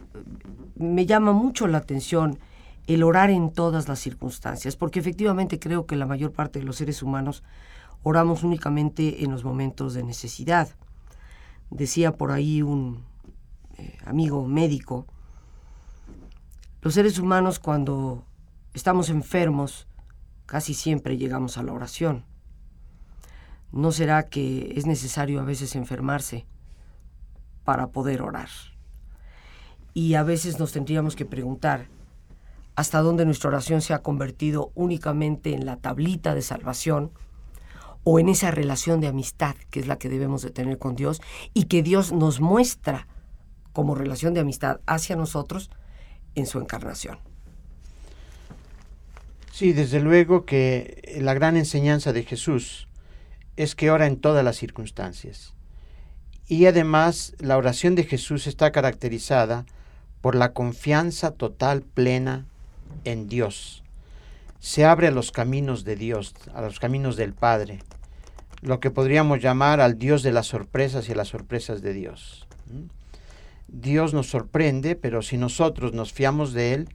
me 0.77 1.05
llama 1.05 1.31
mucho 1.31 1.67
la 1.67 1.77
atención 1.77 2.39
el 2.87 3.03
orar 3.03 3.29
en 3.29 3.51
todas 3.51 3.87
las 3.87 3.99
circunstancias, 3.99 4.75
porque 4.75 4.99
efectivamente 4.99 5.59
creo 5.59 5.85
que 5.85 5.95
la 5.95 6.07
mayor 6.07 6.31
parte 6.31 6.57
de 6.57 6.65
los 6.65 6.77
seres 6.77 7.03
humanos 7.03 7.43
oramos 8.03 8.43
únicamente 8.43 9.23
en 9.23 9.31
los 9.31 9.43
momentos 9.43 9.93
de 9.93 10.03
necesidad. 10.03 10.69
Decía 11.69 12.17
por 12.17 12.31
ahí 12.31 12.61
un 12.61 13.03
eh, 13.77 13.97
amigo 14.05 14.45
médico, 14.47 15.05
los 16.81 16.93
seres 16.93 17.19
humanos 17.19 17.59
cuando 17.59 18.23
estamos 18.73 19.09
enfermos 19.09 19.87
casi 20.45 20.73
siempre 20.73 21.17
llegamos 21.17 21.57
a 21.57 21.63
la 21.63 21.73
oración. 21.73 22.25
¿No 23.71 23.91
será 23.91 24.23
que 24.29 24.73
es 24.75 24.85
necesario 24.87 25.39
a 25.39 25.43
veces 25.43 25.75
enfermarse 25.75 26.45
para 27.65 27.87
poder 27.87 28.21
orar? 28.21 28.49
Y 29.93 30.15
a 30.15 30.23
veces 30.23 30.59
nos 30.59 30.71
tendríamos 30.71 31.15
que 31.15 31.25
preguntar 31.25 31.87
hasta 32.75 33.01
dónde 33.01 33.25
nuestra 33.25 33.49
oración 33.49 33.81
se 33.81 33.93
ha 33.93 34.01
convertido 34.01 34.71
únicamente 34.73 35.53
en 35.53 35.65
la 35.65 35.75
tablita 35.75 36.33
de 36.33 36.41
salvación 36.41 37.11
o 38.11 38.17
en 38.17 38.27
esa 38.27 38.49
relación 38.49 39.01
de 39.01 39.07
amistad 39.07 39.55
que 39.69 39.79
es 39.79 39.85
la 39.85 39.99
que 39.99 40.09
debemos 40.09 40.41
de 40.41 40.49
tener 40.49 40.79
con 40.79 40.95
Dios 40.95 41.21
y 41.53 41.65
que 41.65 41.83
Dios 41.83 42.11
nos 42.11 42.41
muestra 42.41 43.07
como 43.71 43.93
relación 43.93 44.33
de 44.33 44.39
amistad 44.39 44.79
hacia 44.87 45.15
nosotros 45.15 45.69
en 46.33 46.47
su 46.47 46.57
encarnación. 46.57 47.19
Sí, 49.51 49.73
desde 49.73 49.99
luego 49.99 50.43
que 50.43 51.19
la 51.21 51.35
gran 51.35 51.55
enseñanza 51.55 52.11
de 52.11 52.23
Jesús 52.23 52.87
es 53.57 53.75
que 53.75 53.91
ora 53.91 54.07
en 54.07 54.17
todas 54.17 54.43
las 54.43 54.57
circunstancias. 54.57 55.53
Y 56.47 56.65
además 56.65 57.35
la 57.37 57.57
oración 57.57 57.93
de 57.93 58.05
Jesús 58.05 58.47
está 58.47 58.71
caracterizada 58.71 59.67
por 60.21 60.33
la 60.33 60.53
confianza 60.53 61.29
total, 61.29 61.83
plena 61.83 62.47
en 63.03 63.27
Dios. 63.27 63.83
Se 64.59 64.83
abre 64.83 65.05
a 65.05 65.11
los 65.11 65.31
caminos 65.31 65.83
de 65.83 65.95
Dios, 65.95 66.33
a 66.55 66.61
los 66.63 66.79
caminos 66.79 67.15
del 67.15 67.33
Padre, 67.33 67.81
lo 68.61 68.79
que 68.79 68.91
podríamos 68.91 69.41
llamar 69.41 69.79
al 69.81 69.97
Dios 69.97 70.23
de 70.23 70.31
las 70.31 70.47
sorpresas 70.47 71.09
y 71.09 71.15
las 71.15 71.29
sorpresas 71.29 71.81
de 71.81 71.93
Dios. 71.93 72.47
Dios 73.67 74.13
nos 74.13 74.29
sorprende, 74.29 74.95
pero 74.95 75.21
si 75.21 75.37
nosotros 75.37 75.93
nos 75.93 76.11
fiamos 76.11 76.53
de 76.53 76.73
Él, 76.73 76.89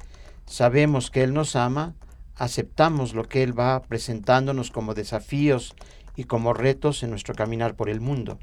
sabemos 0.46 1.11
que 1.11 1.22
Él 1.22 1.33
nos 1.33 1.57
ama, 1.57 1.94
aceptamos 2.37 3.14
lo 3.14 3.24
que 3.24 3.42
Él 3.42 3.59
va 3.59 3.83
presentándonos 3.83 4.70
como 4.70 4.94
desafíos 4.94 5.74
y 6.16 6.24
como 6.24 6.53
retos 6.53 7.03
en 7.03 7.11
nuestro 7.11 7.35
caminar 7.35 7.77
por 7.77 7.88
el 7.88 8.00
mundo. 8.00 8.38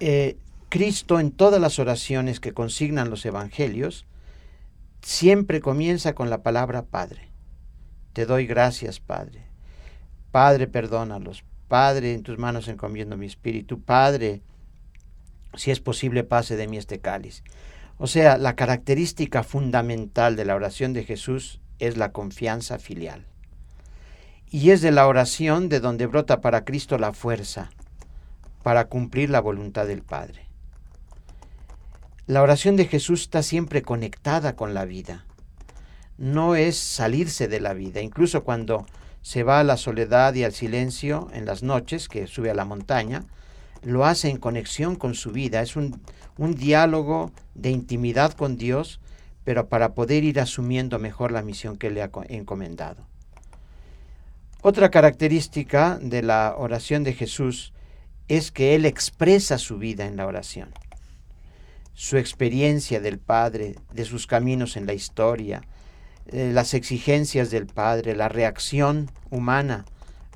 Eh, 0.00 0.36
Cristo 0.68 1.20
en 1.20 1.30
todas 1.30 1.60
las 1.60 1.78
oraciones 1.78 2.40
que 2.40 2.52
consignan 2.52 3.08
los 3.08 3.24
evangelios, 3.24 4.04
siempre 5.00 5.60
comienza 5.60 6.14
con 6.14 6.28
la 6.28 6.42
palabra 6.42 6.82
Padre. 6.82 7.30
Te 8.12 8.26
doy 8.26 8.46
gracias, 8.46 8.98
Padre. 8.98 9.45
Padre, 10.36 10.66
perdónalos. 10.66 11.44
Padre, 11.66 12.12
en 12.12 12.22
tus 12.22 12.36
manos 12.36 12.68
encomiendo 12.68 13.16
mi 13.16 13.24
espíritu. 13.24 13.80
Padre, 13.80 14.42
si 15.54 15.70
es 15.70 15.80
posible, 15.80 16.24
pase 16.24 16.56
de 16.56 16.68
mí 16.68 16.76
este 16.76 16.98
cáliz. 16.98 17.42
O 17.96 18.06
sea, 18.06 18.36
la 18.36 18.54
característica 18.54 19.42
fundamental 19.42 20.36
de 20.36 20.44
la 20.44 20.54
oración 20.54 20.92
de 20.92 21.04
Jesús 21.04 21.62
es 21.78 21.96
la 21.96 22.12
confianza 22.12 22.78
filial. 22.78 23.24
Y 24.50 24.72
es 24.72 24.82
de 24.82 24.90
la 24.90 25.06
oración 25.06 25.70
de 25.70 25.80
donde 25.80 26.04
brota 26.04 26.42
para 26.42 26.66
Cristo 26.66 26.98
la 26.98 27.14
fuerza 27.14 27.70
para 28.62 28.88
cumplir 28.88 29.30
la 29.30 29.40
voluntad 29.40 29.86
del 29.86 30.02
Padre. 30.02 30.50
La 32.26 32.42
oración 32.42 32.76
de 32.76 32.84
Jesús 32.84 33.22
está 33.22 33.42
siempre 33.42 33.80
conectada 33.80 34.54
con 34.54 34.74
la 34.74 34.84
vida. 34.84 35.24
No 36.18 36.56
es 36.56 36.76
salirse 36.76 37.48
de 37.48 37.60
la 37.60 37.72
vida. 37.72 38.02
Incluso 38.02 38.44
cuando 38.44 38.84
se 39.26 39.42
va 39.42 39.58
a 39.58 39.64
la 39.64 39.76
soledad 39.76 40.34
y 40.34 40.44
al 40.44 40.52
silencio 40.52 41.26
en 41.32 41.46
las 41.46 41.64
noches, 41.64 42.08
que 42.08 42.28
sube 42.28 42.48
a 42.48 42.54
la 42.54 42.64
montaña, 42.64 43.24
lo 43.82 44.04
hace 44.04 44.30
en 44.30 44.36
conexión 44.36 44.94
con 44.94 45.14
su 45.14 45.32
vida. 45.32 45.62
Es 45.62 45.74
un, 45.74 46.00
un 46.38 46.54
diálogo 46.54 47.32
de 47.56 47.72
intimidad 47.72 48.34
con 48.34 48.56
Dios, 48.56 49.00
pero 49.42 49.68
para 49.68 49.94
poder 49.94 50.22
ir 50.22 50.38
asumiendo 50.38 51.00
mejor 51.00 51.32
la 51.32 51.42
misión 51.42 51.76
que 51.76 51.90
le 51.90 52.02
ha 52.02 52.10
encomendado. 52.28 53.04
Otra 54.62 54.92
característica 54.92 55.98
de 56.00 56.22
la 56.22 56.54
oración 56.56 57.02
de 57.02 57.12
Jesús 57.12 57.72
es 58.28 58.52
que 58.52 58.76
Él 58.76 58.86
expresa 58.86 59.58
su 59.58 59.76
vida 59.78 60.06
en 60.06 60.16
la 60.16 60.26
oración 60.26 60.72
su 61.96 62.18
experiencia 62.18 63.00
del 63.00 63.18
Padre, 63.18 63.74
de 63.94 64.04
sus 64.04 64.26
caminos 64.26 64.76
en 64.76 64.84
la 64.84 64.92
historia, 64.92 65.62
eh, 66.28 66.50
las 66.52 66.74
exigencias 66.74 67.50
del 67.50 67.66
Padre, 67.66 68.16
la 68.16 68.28
reacción 68.28 69.10
humana 69.30 69.84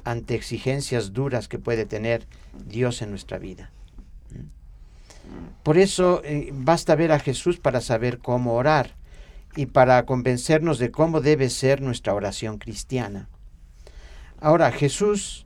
ante 0.05 0.35
exigencias 0.35 1.13
duras 1.13 1.49
que 1.49 1.59
puede 1.59 1.85
tener 1.85 2.27
Dios 2.67 3.03
en 3.03 3.11
nuestra 3.11 3.39
vida. 3.39 3.71
Por 5.63 5.79
eso 5.79 6.23
eh, 6.25 6.51
basta 6.53 6.95
ver 6.95 7.13
a 7.13 7.19
Jesús 7.19 7.59
para 7.59 7.81
saber 7.81 8.19
cómo 8.19 8.55
orar 8.55 8.97
y 9.57 9.67
para 9.67 10.05
convencernos 10.07 10.79
de 10.79 10.91
cómo 10.91 11.21
debe 11.21 11.51
ser 11.51 11.83
nuestra 11.83 12.15
oración 12.15 12.59
cristiana. 12.59 13.29
Ahora, 14.41 14.73
Jesús 14.73 15.45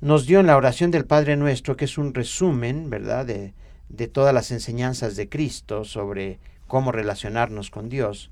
nos 0.00 0.26
dio 0.26 0.40
en 0.40 0.46
la 0.46 0.56
oración 0.56 0.90
del 0.90 1.04
Padre 1.04 1.36
Nuestro, 1.36 1.76
que 1.76 1.84
es 1.84 1.98
un 1.98 2.14
resumen, 2.14 2.90
¿verdad?, 2.90 3.26
de, 3.26 3.54
de 3.88 4.08
todas 4.08 4.34
las 4.34 4.50
enseñanzas 4.50 5.16
de 5.16 5.28
Cristo 5.28 5.84
sobre 5.84 6.40
cómo 6.66 6.92
relacionarnos 6.92 7.70
con 7.70 7.88
Dios, 7.88 8.30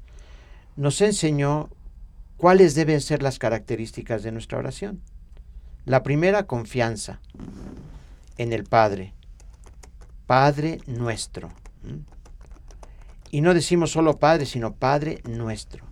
nos 0.77 1.01
enseñó 1.01 1.71
cuáles 2.37 2.75
deben 2.75 3.01
ser 3.01 3.23
las 3.23 3.39
características 3.39 4.23
de 4.23 4.33
nuestra 4.33 4.59
oración. 4.59 5.01
La 5.85 6.03
primera, 6.03 6.47
confianza 6.47 7.21
en 8.37 8.53
el 8.53 8.65
Padre. 8.65 9.15
Padre 10.27 10.81
nuestro. 10.87 11.51
Y 13.31 13.41
no 13.41 13.55
decimos 13.55 13.91
solo 13.91 14.19
Padre, 14.19 14.47
sino 14.47 14.75
Padre 14.75 15.23
nuestro. 15.29 15.85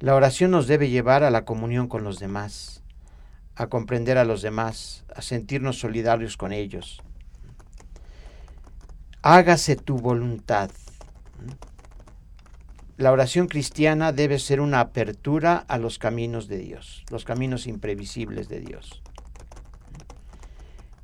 La 0.00 0.14
oración 0.14 0.50
nos 0.50 0.66
debe 0.66 0.90
llevar 0.90 1.22
a 1.22 1.30
la 1.30 1.44
comunión 1.44 1.86
con 1.86 2.02
los 2.02 2.18
demás, 2.18 2.82
a 3.54 3.68
comprender 3.68 4.18
a 4.18 4.24
los 4.24 4.42
demás, 4.42 5.04
a 5.14 5.22
sentirnos 5.22 5.78
solidarios 5.78 6.36
con 6.36 6.52
ellos, 6.52 7.02
hágase 9.22 9.76
tu 9.76 9.98
voluntad. 9.98 10.70
La 13.02 13.10
oración 13.10 13.48
cristiana 13.48 14.12
debe 14.12 14.38
ser 14.38 14.60
una 14.60 14.78
apertura 14.78 15.56
a 15.56 15.76
los 15.76 15.98
caminos 15.98 16.46
de 16.46 16.58
Dios, 16.58 17.02
los 17.10 17.24
caminos 17.24 17.66
imprevisibles 17.66 18.48
de 18.48 18.60
Dios. 18.60 19.02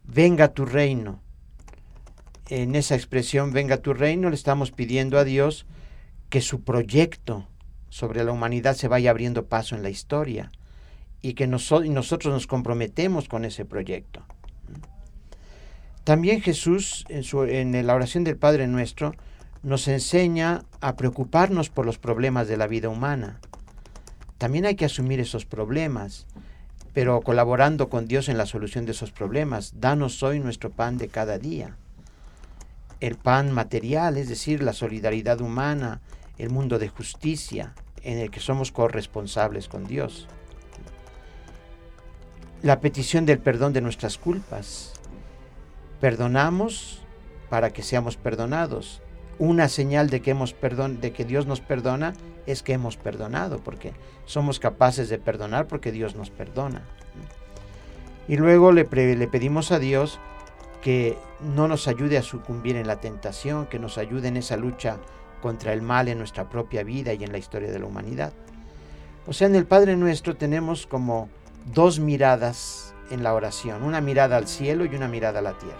Venga 0.04 0.54
tu 0.54 0.64
reino. 0.64 1.20
En 2.50 2.76
esa 2.76 2.94
expresión, 2.94 3.52
venga 3.52 3.78
tu 3.78 3.94
reino, 3.94 4.30
le 4.30 4.36
estamos 4.36 4.70
pidiendo 4.70 5.18
a 5.18 5.24
Dios 5.24 5.66
que 6.28 6.40
su 6.40 6.62
proyecto 6.62 7.48
sobre 7.88 8.22
la 8.22 8.30
humanidad 8.30 8.76
se 8.76 8.86
vaya 8.86 9.10
abriendo 9.10 9.46
paso 9.46 9.74
en 9.74 9.82
la 9.82 9.90
historia 9.90 10.52
y 11.20 11.34
que 11.34 11.48
nosotros 11.48 12.32
nos 12.32 12.46
comprometemos 12.46 13.26
con 13.26 13.44
ese 13.44 13.64
proyecto. 13.64 14.24
También 16.04 16.42
Jesús, 16.42 17.04
en, 17.08 17.24
su, 17.24 17.42
en 17.42 17.84
la 17.84 17.94
oración 17.96 18.22
del 18.22 18.36
Padre 18.36 18.68
Nuestro, 18.68 19.16
nos 19.62 19.88
enseña 19.88 20.64
a 20.80 20.96
preocuparnos 20.96 21.68
por 21.70 21.86
los 21.86 21.98
problemas 21.98 22.48
de 22.48 22.56
la 22.56 22.66
vida 22.66 22.88
humana. 22.88 23.40
También 24.38 24.66
hay 24.66 24.76
que 24.76 24.84
asumir 24.84 25.20
esos 25.20 25.44
problemas, 25.44 26.26
pero 26.92 27.20
colaborando 27.20 27.88
con 27.88 28.06
Dios 28.06 28.28
en 28.28 28.38
la 28.38 28.46
solución 28.46 28.86
de 28.86 28.92
esos 28.92 29.10
problemas. 29.10 29.74
Danos 29.80 30.22
hoy 30.22 30.40
nuestro 30.40 30.70
pan 30.70 30.98
de 30.98 31.08
cada 31.08 31.38
día. 31.38 31.76
El 33.00 33.16
pan 33.16 33.52
material, 33.52 34.16
es 34.16 34.28
decir, 34.28 34.62
la 34.62 34.72
solidaridad 34.72 35.40
humana, 35.40 36.00
el 36.38 36.50
mundo 36.50 36.78
de 36.78 36.88
justicia 36.88 37.74
en 38.02 38.18
el 38.18 38.30
que 38.30 38.40
somos 38.40 38.72
corresponsables 38.72 39.68
con 39.68 39.84
Dios. 39.84 40.28
La 42.62 42.80
petición 42.80 43.26
del 43.26 43.38
perdón 43.38 43.72
de 43.72 43.80
nuestras 43.80 44.18
culpas, 44.18 44.94
Perdonamos 46.00 47.00
para 47.50 47.70
que 47.70 47.82
seamos 47.82 48.16
perdonados. 48.16 49.02
Una 49.38 49.68
señal 49.68 50.10
de 50.10 50.20
que, 50.20 50.32
hemos 50.32 50.52
perdon 50.52 51.00
de 51.00 51.12
que 51.12 51.24
Dios 51.24 51.46
nos 51.46 51.60
perdona 51.60 52.14
es 52.46 52.62
que 52.62 52.72
hemos 52.72 52.96
perdonado, 52.96 53.58
porque 53.58 53.92
somos 54.24 54.58
capaces 54.58 55.08
de 55.08 55.18
perdonar 55.18 55.66
porque 55.66 55.92
Dios 55.92 56.16
nos 56.16 56.30
perdona. 56.30 56.82
Y 58.26 58.36
luego 58.36 58.72
le, 58.72 58.84
le 58.84 59.28
pedimos 59.28 59.70
a 59.70 59.78
Dios 59.78 60.18
que 60.82 61.16
no 61.40 61.68
nos 61.68 61.88
ayude 61.88 62.18
a 62.18 62.22
sucumbir 62.22 62.76
en 62.76 62.86
la 62.86 63.00
tentación, 63.00 63.66
que 63.66 63.78
nos 63.78 63.98
ayude 63.98 64.28
en 64.28 64.36
esa 64.36 64.56
lucha 64.56 64.98
contra 65.40 65.72
el 65.72 65.82
mal 65.82 66.08
en 66.08 66.18
nuestra 66.18 66.48
propia 66.48 66.82
vida 66.82 67.12
y 67.14 67.24
en 67.24 67.32
la 67.32 67.38
historia 67.38 67.70
de 67.70 67.78
la 67.78 67.86
humanidad. 67.86 68.32
O 69.26 69.32
sea, 69.32 69.46
en 69.46 69.54
el 69.54 69.66
Padre 69.66 69.96
nuestro 69.96 70.36
tenemos 70.36 70.86
como 70.86 71.28
dos 71.72 72.00
miradas 72.00 72.94
en 73.10 73.22
la 73.22 73.34
oración, 73.34 73.82
una 73.82 74.00
mirada 74.00 74.36
al 74.36 74.48
cielo 74.48 74.84
y 74.84 74.94
una 74.94 75.08
mirada 75.08 75.40
a 75.40 75.42
la 75.42 75.58
tierra. 75.58 75.76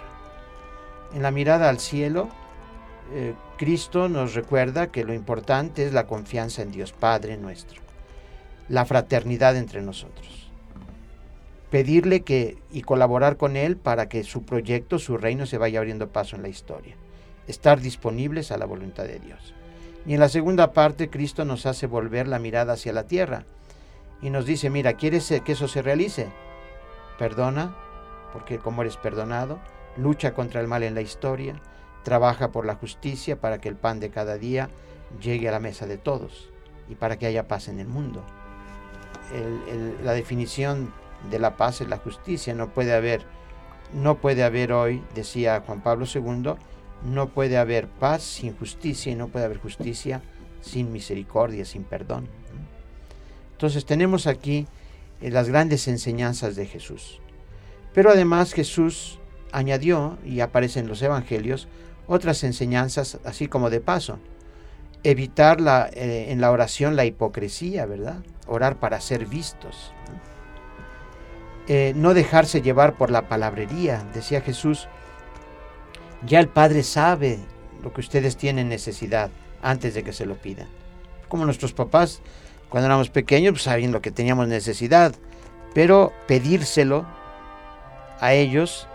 En 1.14 1.23
la 1.23 1.31
mirada 1.31 1.68
al 1.68 1.79
cielo, 1.79 2.29
eh, 3.12 3.35
Cristo 3.57 4.09
nos 4.09 4.35
recuerda 4.35 4.88
que 4.88 5.05
lo 5.05 5.14
importante 5.14 5.85
es 5.85 5.92
la 5.92 6.07
confianza 6.07 6.62
en 6.62 6.71
Dios 6.71 6.92
Padre 6.92 7.37
nuestro, 7.37 7.81
la 8.68 8.85
fraternidad 8.85 9.57
entre 9.57 9.83
nosotros. 9.83 10.51
Pedirle 11.71 12.23
que 12.23 12.57
y 12.73 12.83
colaborar 12.83 13.37
con 13.37 13.57
Él 13.57 13.77
para 13.77 14.09
que 14.09 14.25
su 14.25 14.44
proyecto, 14.44 14.99
su 14.99 15.18
reino 15.18 15.47
se 15.47 15.59
vaya 15.59 15.81
abriendo 15.81 16.09
paso 16.09 16.37
en 16.37 16.42
la 16.42 16.49
historia. 16.49 16.97
Estar 17.47 17.81
disponibles 17.81 18.53
a 18.53 18.59
la 18.59 18.66
voluntad 18.66 19.05
de 19.05 19.18
Dios. 19.18 19.55
Y 20.07 20.14
en 20.14 20.21
la 20.21 20.29
segunda 20.29 20.73
parte, 20.73 21.11
Cristo 21.11 21.44
nos 21.44 21.66
hace 21.66 21.87
volver 21.87 22.29
la 22.29 22.38
mirada 22.38 22.75
hacia 22.75 22.92
la 22.92 23.07
tierra 23.07 23.44
y 24.23 24.31
nos 24.31 24.47
dice, 24.47 24.71
mira, 24.71 24.94
¿quieres 24.94 25.33
que 25.44 25.53
eso 25.53 25.68
se 25.68 25.83
realice? 25.83 26.29
perdona, 27.18 27.75
porque 28.33 28.59
como 28.59 28.83
eres 28.83 28.97
perdonado, 28.97 29.59
lucha 29.97 30.33
contra 30.33 30.61
el 30.61 30.68
mal 30.68 30.85
en 30.85 30.94
la 30.94 31.03
historia, 31.03 31.61
trabaja 32.09 32.53
por 32.53 32.64
la 32.64 32.75
justicia 32.75 33.38
para 33.38 33.61
que 33.61 33.68
el 33.68 33.77
pan 33.77 34.01
de 34.01 34.09
cada 34.09 34.38
día 34.38 34.71
llegue 35.21 35.47
a 35.47 35.53
la 35.53 35.61
mesa 35.61 35.87
de 35.87 35.99
todos 35.99 36.49
y 36.88 36.94
para 36.94 37.18
que 37.18 37.27
haya 37.27 37.47
paz 37.47 37.68
en 37.68 37.81
el 37.81 37.87
mundo. 37.87 38.25
la 40.03 40.12
definición 40.14 40.90
de 41.31 41.38
la 41.38 41.59
paz 41.59 41.83
es 41.83 41.88
la 41.88 41.99
justicia, 41.99 42.55
no 42.55 42.71
puede 42.71 42.94
haber, 42.94 43.21
no 43.92 44.23
puede 44.23 44.42
haber 44.42 44.73
hoy, 44.73 45.05
decía 45.14 45.62
Juan 45.66 45.83
Pablo 45.83 46.07
II, 46.07 46.55
no 47.05 47.29
puede 47.29 47.59
haber 47.59 47.88
paz 47.88 48.23
sin 48.23 48.57
justicia 48.57 49.12
y 49.12 49.14
no 49.14 49.29
puede 49.29 49.44
haber 49.44 49.59
justicia 49.59 50.23
sin 50.62 50.90
misericordia, 50.90 51.66
sin 51.66 51.85
perdón. 51.85 52.27
Entonces 53.53 53.85
tenemos 53.85 54.27
aquí 54.27 54.66
eh, 55.21 55.31
las 55.31 55.51
grandes 55.51 55.88
enseñanzas 55.88 56.57
de 56.57 56.64
Jesús. 56.64 57.21
Pero 57.92 58.09
además 58.09 58.55
Jesús 58.55 59.18
añadió, 59.53 60.16
y 60.25 60.40
aparece 60.40 60.81
en 60.81 60.88
los 60.88 61.03
evangelios, 61.03 61.68
otras 62.09 62.42
enseñanzas 62.42 63.18
así 63.25 63.47
como 63.47 63.71
de 63.71 63.81
paso. 63.81 64.18
Evitar 65.05 65.61
la, 65.61 65.88
eh, 65.92 66.27
en 66.31 66.40
la 66.40 66.51
oración 66.51 66.97
la 66.97 67.05
hipocresía, 67.05 67.87
¿verdad? 67.87 68.16
Orar 68.49 68.81
para 68.81 69.01
ser 69.01 69.27
vistos. 69.27 69.92
Eh, 71.68 71.92
no 71.94 72.14
dejarse 72.14 72.62
llevar 72.62 72.97
por 72.97 73.11
la 73.11 73.29
palabrería, 73.29 74.05
decía 74.14 74.40
Jesús. 74.40 74.88
Ya 76.27 76.40
el 76.40 76.49
Padre 76.49 76.83
sabe 76.83 77.38
lo 77.83 77.92
que 77.92 78.01
ustedes 78.01 78.37
tienen 78.37 78.68
necesidad 78.68 79.31
antes 79.62 79.94
de 79.94 80.03
que 80.03 80.12
se 80.12 80.27
lo 80.27 80.35
pidan. 80.37 80.66
Como 81.29 81.44
nuestros 81.44 81.75
papás, 81.75 82.23
cuando 82.71 82.87
éramos 82.87 83.11
pequeños, 83.11 83.53
pues 83.53 83.62
sabían 83.62 83.92
lo 83.92 84.01
que 84.01 84.11
teníamos 84.11 84.49
necesidad, 84.49 85.14
pero 85.75 86.12
pedírselo 86.27 87.07
a 88.18 88.33
ellos, 88.33 88.88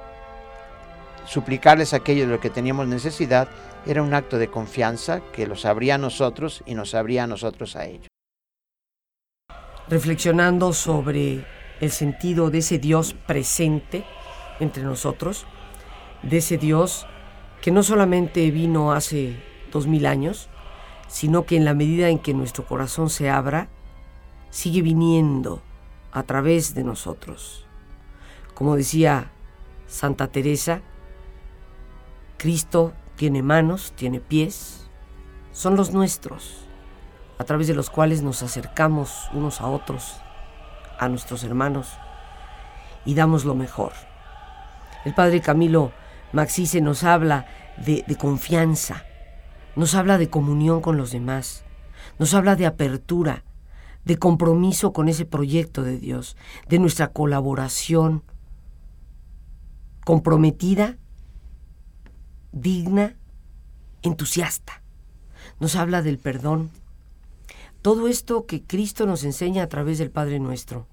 suplicarles 1.25 1.93
aquello 1.93 2.25
de 2.25 2.31
lo 2.33 2.39
que 2.39 2.49
teníamos 2.49 2.87
necesidad, 2.87 3.47
era 3.85 4.01
un 4.01 4.13
acto 4.13 4.37
de 4.37 4.49
confianza 4.49 5.21
que 5.31 5.47
los 5.47 5.61
sabría 5.61 5.95
a 5.95 5.97
nosotros 5.97 6.63
y 6.65 6.75
nos 6.75 6.91
sabría 6.91 7.23
a 7.23 7.27
nosotros 7.27 7.75
a 7.75 7.85
ellos. 7.85 8.07
Reflexionando 9.89 10.73
sobre 10.73 11.45
el 11.81 11.91
sentido 11.91 12.49
de 12.49 12.59
ese 12.59 12.79
Dios 12.79 13.13
presente 13.13 14.05
entre 14.59 14.83
nosotros, 14.83 15.45
de 16.21 16.37
ese 16.37 16.57
Dios 16.57 17.05
que 17.61 17.71
no 17.71 17.83
solamente 17.83 18.49
vino 18.51 18.93
hace 18.93 19.41
dos 19.71 19.87
mil 19.87 20.05
años, 20.05 20.49
sino 21.07 21.45
que 21.45 21.57
en 21.57 21.65
la 21.65 21.73
medida 21.73 22.09
en 22.09 22.19
que 22.19 22.33
nuestro 22.33 22.65
corazón 22.65 23.09
se 23.09 23.29
abra, 23.29 23.69
sigue 24.49 24.81
viniendo 24.81 25.61
a 26.11 26.23
través 26.23 26.75
de 26.75 26.83
nosotros. 26.83 27.65
Como 28.53 28.75
decía 28.75 29.31
Santa 29.87 30.27
Teresa, 30.27 30.81
Cristo 32.43 32.91
tiene 33.15 33.41
manos, 33.41 33.93
tiene 33.95 34.19
pies, 34.19 34.89
son 35.53 35.77
los 35.77 35.93
nuestros, 35.93 36.67
a 37.37 37.45
través 37.45 37.67
de 37.67 37.73
los 37.73 37.89
cuales 37.89 38.21
nos 38.21 38.43
acercamos 38.43 39.29
unos 39.31 39.61
a 39.61 39.67
otros, 39.67 40.17
a 40.99 41.07
nuestros 41.07 41.45
hermanos, 41.45 41.87
y 43.05 43.15
damos 43.15 43.45
lo 43.45 43.55
mejor. 43.55 43.93
El 45.05 45.13
Padre 45.13 45.39
Camilo 45.39 45.93
Maxice 46.33 46.81
nos 46.81 47.05
habla 47.05 47.45
de, 47.77 48.03
de 48.05 48.17
confianza, 48.17 49.05
nos 49.77 49.95
habla 49.95 50.17
de 50.17 50.29
comunión 50.29 50.81
con 50.81 50.97
los 50.97 51.11
demás, 51.11 51.63
nos 52.19 52.33
habla 52.33 52.57
de 52.57 52.65
apertura, 52.65 53.45
de 54.03 54.19
compromiso 54.19 54.91
con 54.91 55.07
ese 55.07 55.23
proyecto 55.23 55.81
de 55.81 55.97
Dios, 55.97 56.35
de 56.67 56.79
nuestra 56.79 57.13
colaboración 57.13 58.21
comprometida, 60.03 60.97
digna, 62.53 63.15
entusiasta. 64.03 64.81
Nos 65.59 65.75
habla 65.75 66.01
del 66.01 66.19
perdón. 66.19 66.69
Todo 67.81 68.07
esto 68.07 68.45
que 68.45 68.63
Cristo 68.63 69.05
nos 69.05 69.25
enseña 69.25 69.63
a 69.63 69.67
través 69.67 69.97
del 69.97 70.11
Padre 70.11 70.39
nuestro. 70.39 70.87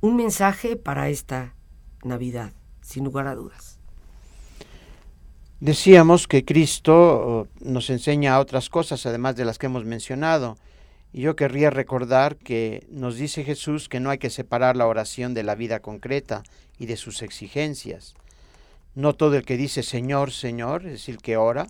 Un 0.00 0.16
mensaje 0.16 0.76
para 0.76 1.08
esta 1.08 1.54
Navidad, 2.02 2.52
sin 2.80 3.04
lugar 3.04 3.28
a 3.28 3.36
dudas. 3.36 3.78
Decíamos 5.60 6.26
que 6.26 6.44
Cristo 6.44 6.94
oh, 6.94 7.48
nos 7.60 7.90
enseña 7.90 8.38
otras 8.38 8.70
cosas 8.70 9.04
además 9.04 9.36
de 9.36 9.44
las 9.44 9.58
que 9.58 9.66
hemos 9.66 9.84
mencionado. 9.84 10.56
Y 11.12 11.20
yo 11.20 11.36
querría 11.36 11.70
recordar 11.70 12.36
que 12.36 12.86
nos 12.88 13.16
dice 13.16 13.44
Jesús 13.44 13.88
que 13.88 14.00
no 14.00 14.10
hay 14.10 14.18
que 14.18 14.30
separar 14.30 14.76
la 14.76 14.86
oración 14.86 15.34
de 15.34 15.42
la 15.42 15.54
vida 15.54 15.80
concreta 15.80 16.44
y 16.78 16.86
de 16.86 16.96
sus 16.96 17.20
exigencias. 17.20 18.14
No 18.94 19.14
todo 19.14 19.36
el 19.36 19.44
que 19.44 19.56
dice 19.56 19.82
Señor, 19.82 20.32
Señor, 20.32 20.86
es 20.86 20.92
decir, 20.92 21.18
que 21.18 21.36
ora, 21.36 21.66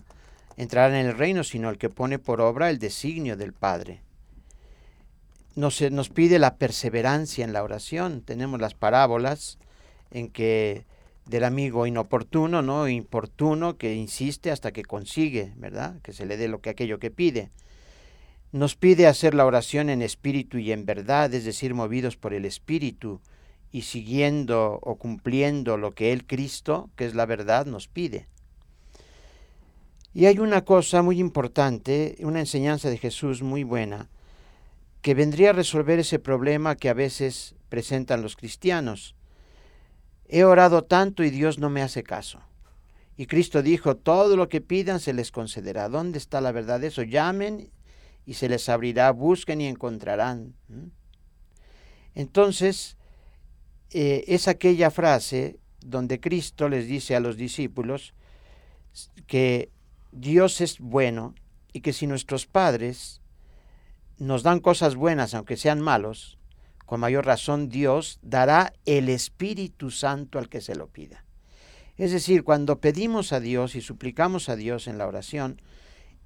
entrará 0.57 0.99
en 0.99 1.07
el 1.07 1.17
reino, 1.17 1.43
sino 1.43 1.69
el 1.69 1.77
que 1.77 1.89
pone 1.89 2.19
por 2.19 2.41
obra 2.41 2.69
el 2.69 2.79
designio 2.79 3.37
del 3.37 3.53
Padre. 3.53 4.01
Nos, 5.55 5.81
nos 5.91 6.09
pide 6.09 6.39
la 6.39 6.55
perseverancia 6.55 7.43
en 7.43 7.53
la 7.53 7.63
oración. 7.63 8.21
Tenemos 8.21 8.59
las 8.59 8.73
parábolas 8.73 9.57
en 10.09 10.29
que 10.29 10.85
del 11.25 11.43
amigo 11.43 11.85
inoportuno, 11.85 12.61
¿no? 12.61 12.87
Importuno 12.87 13.77
que 13.77 13.95
insiste 13.95 14.51
hasta 14.51 14.71
que 14.71 14.83
consigue, 14.83 15.53
¿verdad? 15.55 15.99
Que 16.01 16.13
se 16.13 16.25
le 16.25 16.37
dé 16.37 16.47
lo 16.47 16.61
que 16.61 16.69
aquello 16.69 16.99
que 16.99 17.11
pide. 17.11 17.51
Nos 18.51 18.75
pide 18.75 19.07
hacer 19.07 19.33
la 19.33 19.45
oración 19.45 19.89
en 19.89 20.01
espíritu 20.01 20.57
y 20.57 20.71
en 20.71 20.85
verdad, 20.85 21.33
es 21.33 21.45
decir, 21.45 21.73
movidos 21.73 22.17
por 22.17 22.33
el 22.33 22.43
espíritu 22.45 23.21
y 23.71 23.83
siguiendo 23.83 24.79
o 24.81 24.95
cumpliendo 24.95 25.77
lo 25.77 25.91
que 25.91 26.11
el 26.11 26.25
Cristo, 26.25 26.89
que 26.95 27.05
es 27.05 27.15
la 27.15 27.25
verdad, 27.25 27.65
nos 27.65 27.87
pide. 27.87 28.27
Y 30.13 30.25
hay 30.25 30.39
una 30.39 30.65
cosa 30.65 31.01
muy 31.01 31.19
importante, 31.19 32.17
una 32.19 32.41
enseñanza 32.41 32.89
de 32.89 32.97
Jesús 32.97 33.41
muy 33.41 33.63
buena, 33.63 34.09
que 35.01 35.13
vendría 35.13 35.51
a 35.51 35.53
resolver 35.53 35.99
ese 35.99 36.19
problema 36.19 36.75
que 36.75 36.89
a 36.89 36.93
veces 36.93 37.55
presentan 37.69 38.21
los 38.21 38.35
cristianos 38.35 39.15
He 40.33 40.45
orado 40.45 40.85
tanto 40.85 41.25
y 41.25 41.29
Dios 41.29 41.59
no 41.59 41.69
me 41.69 41.81
hace 41.81 42.03
caso. 42.03 42.39
Y 43.17 43.25
Cristo 43.25 43.61
dijo, 43.61 43.97
todo 43.97 44.37
lo 44.37 44.47
que 44.47 44.61
pidan 44.61 45.01
se 45.01 45.11
les 45.11 45.29
concederá. 45.29 45.89
¿Dónde 45.89 46.17
está 46.17 46.39
la 46.39 46.53
verdad 46.53 46.79
de 46.79 46.87
eso? 46.87 47.03
Llamen 47.03 47.69
y 48.25 48.35
se 48.35 48.47
les 48.47 48.69
abrirá, 48.69 49.11
busquen 49.11 49.59
y 49.59 49.67
encontrarán. 49.67 50.55
Entonces, 52.15 52.95
eh, 53.91 54.23
es 54.27 54.47
aquella 54.47 54.91
frase 54.91 55.59
donde 55.81 56.19
Cristo 56.19 56.69
les 56.69 56.87
dice 56.87 57.15
a 57.15 57.19
los 57.19 57.37
discípulos 57.37 58.13
que 59.27 59.69
Dios 60.11 60.61
es 60.61 60.79
bueno 60.79 61.35
y 61.73 61.81
que 61.81 61.93
si 61.93 62.07
nuestros 62.07 62.45
padres 62.45 63.21
nos 64.17 64.43
dan 64.43 64.59
cosas 64.59 64.95
buenas, 64.95 65.33
aunque 65.33 65.57
sean 65.57 65.81
malos, 65.81 66.37
con 66.85 66.99
mayor 66.99 67.25
razón 67.25 67.69
Dios 67.69 68.19
dará 68.21 68.73
el 68.85 69.09
Espíritu 69.09 69.91
Santo 69.91 70.37
al 70.37 70.49
que 70.49 70.61
se 70.61 70.75
lo 70.75 70.87
pida. 70.87 71.25
Es 71.97 72.11
decir, 72.11 72.43
cuando 72.43 72.79
pedimos 72.79 73.33
a 73.33 73.39
Dios 73.39 73.75
y 73.75 73.81
suplicamos 73.81 74.49
a 74.49 74.55
Dios 74.55 74.87
en 74.87 74.97
la 74.97 75.07
oración, 75.07 75.61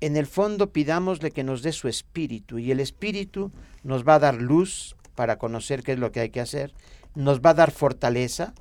en 0.02 0.18
el 0.18 0.26
fondo 0.26 0.72
pidámosle 0.72 1.32
que 1.32 1.44
nos 1.44 1.62
dé 1.62 1.72
su 1.72 1.88
Espíritu 1.88 2.60
y 2.60 2.72
el 2.72 2.80
Espíritu 2.80 3.52
nos 3.84 4.06
va 4.08 4.16
a 4.16 4.20
dar 4.20 4.36
luz 4.36 4.95
para 5.16 5.38
conocer 5.38 5.84
qué 5.84 5.94
es 5.94 6.00
lo 6.00 6.12
que 6.12 6.20
hay 6.20 6.30
que 6.30 6.42
hacer, 6.42 6.74
nos 7.16 7.40
va 7.42 7.52
a 7.52 7.56
dar 7.56 7.72
fortaleza 7.72 8.54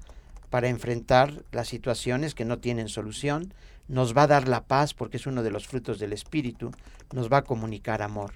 para 0.51 0.69
enfrentar 0.69 1.45
las 1.51 1.69
situaciones 1.69 2.35
que 2.35 2.45
no 2.45 2.59
tienen 2.59 2.89
solución, 2.89 3.53
nos 3.89 4.17
va 4.17 4.23
a 4.23 4.29
dar 4.29 4.49
la 4.49 4.65
paz 4.65 4.95
porque 4.95 5.17
es 5.17 5.27
uno 5.27 5.43
de 5.43 5.51
los 5.51 5.67
frutos 5.67 5.99
del 5.99 6.13
Espíritu, 6.13 6.71
nos 7.13 7.31
va 7.31 7.39
a 7.39 7.45
comunicar 7.45 8.03
amor. 8.03 8.35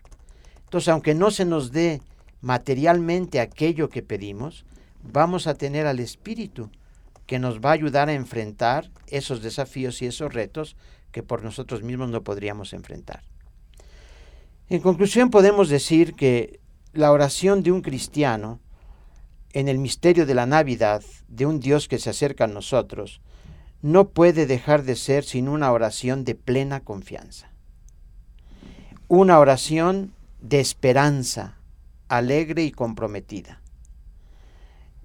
Entonces, 0.65 0.89
aunque 0.89 1.15
no 1.15 1.31
se 1.31 1.45
nos 1.45 1.73
dé 1.73 2.03
materialmente 2.41 3.41
aquello 3.41 3.89
que 3.89 4.03
pedimos, 4.03 4.65
vamos 5.03 5.47
a 5.47 5.55
tener 5.55 5.87
al 5.87 6.01
Espíritu 6.01 6.71
que 7.27 7.39
nos 7.39 7.61
va 7.61 7.71
a 7.71 7.75
ayudar 7.75 8.09
a 8.09 8.15
enfrentar 8.15 8.91
esos 9.07 9.43
desafíos 9.43 10.03
y 10.03 10.07
esos 10.07 10.33
retos 10.33 10.77
que 11.13 11.23
por 11.23 11.43
nosotros 11.43 11.83
mismos 11.83 12.11
no 12.11 12.23
podríamos 12.23 12.73
enfrentar. 12.73 13.23
En 14.69 14.81
conclusión, 14.81 15.31
podemos 15.31 15.69
decir 15.69 16.15
que 16.15 16.61
la 16.93 17.13
oración 17.13 17.63
de 17.63 17.73
un 17.73 17.83
cristiano 17.83 18.61
en 19.53 19.69
el 19.69 19.79
misterio 19.79 20.27
de 20.27 20.35
la 20.35 20.47
Navidad, 20.47 21.03
de 21.29 21.47
un 21.47 21.61
Dios 21.61 21.89
que 21.89 21.99
se 21.99 22.11
acerca 22.11 22.45
a 22.45 22.49
nosotros, 22.49 23.21
no 23.83 24.11
puede 24.11 24.47
dejar 24.47 24.83
de 24.83 24.97
ser 24.97 25.25
sin 25.25 25.49
una 25.49 25.73
oración 25.73 26.25
de 26.25 26.35
plena 26.35 26.81
confianza. 26.81 27.51
Una 29.07 29.39
oración 29.39 30.13
de 30.41 30.61
esperanza, 30.61 31.57
alegre 32.09 32.65
y 32.65 32.73
comprometida. 32.73 33.61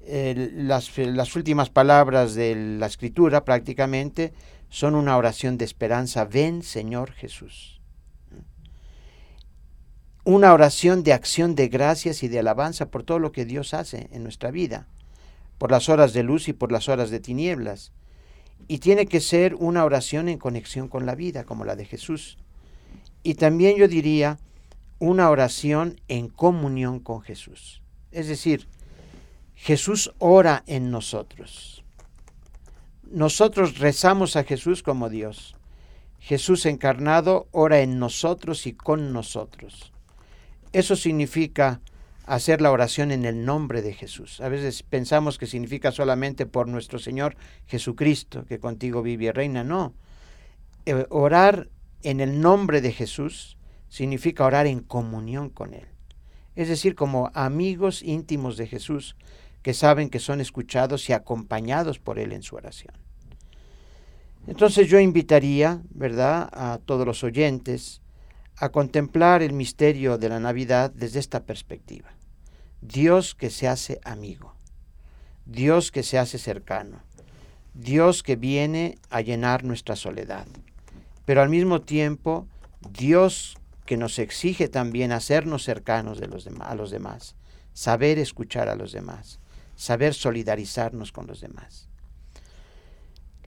las, 0.06 0.98
las, 0.98 1.36
últimas 1.36 1.70
palabras 1.70 2.34
de 2.34 2.56
la 2.56 2.88
escritura 2.88 3.46
prácticamente 3.46 4.34
son 4.70 4.96
una 4.96 5.16
oración 5.18 5.58
de 5.58 5.66
esperanza. 5.66 6.26
Ven 6.26 6.64
Señor 6.64 7.12
Jesús. 7.12 7.83
Una 10.26 10.54
oración 10.54 11.04
de 11.04 11.12
acción 11.12 11.54
de 11.54 11.68
gracias 11.68 12.24
y 12.24 12.30
de 12.30 12.40
alabanza 12.40 12.90
por 12.90 13.04
todo 13.04 13.20
lo 13.20 13.34
que 13.34 13.44
Dios 13.44 13.74
hace 13.74 14.08
en 14.12 14.24
nuestra 14.24 14.52
vida. 14.52 14.88
por 15.58 15.72
las 15.72 15.88
horas 15.88 16.12
de 16.12 16.24
luz 16.24 16.50
y 16.50 16.54
por 16.54 16.74
las 16.74 16.90
horas 16.90 17.10
de 17.10 17.22
tinieblas. 17.22 17.94
Y 18.68 18.80
tiene 18.80 19.06
que 19.06 19.22
ser 19.22 19.56
una 19.56 19.86
oración 19.86 20.28
en 20.28 20.38
conexión 20.38 20.90
con 20.90 21.06
la 21.06 21.16
vida, 21.16 21.46
como 21.46 21.64
la 21.64 21.78
de 21.78 21.86
Jesús. 21.86 22.38
Y 23.22 23.36
también 23.36 23.78
yo 23.78 23.88
diría 23.88 24.40
una 25.00 25.30
oración 25.30 26.02
en 26.10 26.28
comunión 26.28 27.00
con 27.00 27.22
Jesús. 27.22 27.82
Es 28.12 28.28
decir, 28.28 28.68
Jesús 29.56 30.14
ora 30.20 30.64
en 30.68 30.92
nosotros. 30.92 31.84
Nosotros 33.10 33.80
rezamos 33.80 34.36
a 34.36 34.44
Jesús 34.44 34.84
como 34.84 35.10
Dios. 35.10 35.56
Jesús 36.20 36.66
encarnado 36.66 37.48
ora 37.52 37.80
en 37.80 38.00
nosotros 38.00 38.68
y 38.68 38.74
con 38.74 39.14
nosotros. 39.14 39.94
Eso 40.74 40.96
significa 40.96 41.82
hacer 42.26 42.62
la 42.62 42.72
oración 42.72 43.12
en 43.12 43.26
el 43.26 43.46
nombre 43.46 43.82
de 43.82 43.94
Jesús. 43.94 44.42
A 44.42 44.50
veces 44.50 44.84
pensamos 44.84 45.38
que 45.38 45.46
significa 45.46 45.92
solamente 45.92 46.46
por 46.46 46.68
nuestro 46.68 47.00
Señor 47.00 47.36
Jesucristo, 47.68 48.46
que 48.46 48.60
contigo 48.60 49.02
vive 49.02 49.26
y 49.26 49.32
reina. 49.32 49.64
No. 49.64 49.94
Eh, 50.86 51.06
orar 51.10 51.70
en 52.02 52.20
el 52.20 52.42
nombre 52.42 52.82
de 52.82 52.92
Jesús 52.92 53.58
significa 53.90 54.46
orar 54.46 54.68
en 54.68 54.80
comunión 54.80 55.50
con 55.50 55.74
Él. 55.74 55.88
Es 56.56 56.68
decir, 56.68 56.96
como 56.96 57.32
amigos 57.34 58.02
íntimos 58.04 58.58
de 58.58 58.68
Jesús 58.68 59.16
que 59.62 59.74
saben 59.74 60.10
que 60.10 60.20
son 60.20 60.42
escuchados 60.42 61.10
y 61.10 61.14
acompañados 61.14 62.00
por 62.00 62.20
Él 62.20 62.34
en 62.34 62.44
su 62.44 62.56
oración. 62.56 62.94
Entonces 64.46 64.90
yo 64.90 65.00
invitaría, 65.00 65.82
¿verdad?, 65.90 66.50
a 66.52 66.80
todos 66.84 67.06
los 67.06 67.24
oyentes 67.24 68.03
a 68.58 68.70
contemplar 68.70 69.42
el 69.42 69.54
misterio 69.54 70.18
de 70.18 70.30
la 70.30 70.40
Navidad 70.40 70.92
desde 70.92 71.20
esta 71.20 71.44
perspectiva. 71.44 72.10
Dios 72.82 73.36
que 73.36 73.50
se 73.50 73.68
hace 73.68 74.00
amigo, 74.04 74.54
Dios 75.46 75.92
que 75.92 76.04
se 76.04 76.18
hace 76.18 76.38
cercano, 76.38 77.02
Dios 77.74 78.24
que 78.24 78.36
viene 78.36 78.98
a 79.10 79.22
llenar 79.22 79.64
nuestra 79.64 79.96
soledad, 79.96 80.46
pero 81.26 81.42
al 81.42 81.50
mismo 81.50 81.82
tiempo 81.82 82.48
Dios 82.92 83.58
que 83.86 83.98
nos 83.98 84.20
exige 84.20 84.68
también 84.68 85.12
hacernos 85.12 85.64
cercanos 85.64 86.22
a 86.62 86.76
los 86.76 86.92
demás, 86.92 87.36
saber 87.74 88.20
escuchar 88.20 88.70
a 88.70 88.76
los 88.76 88.92
demás, 88.92 89.40
saber 89.76 90.14
solidarizarnos 90.14 91.12
con 91.12 91.28
los 91.28 91.42
demás. 91.42 91.88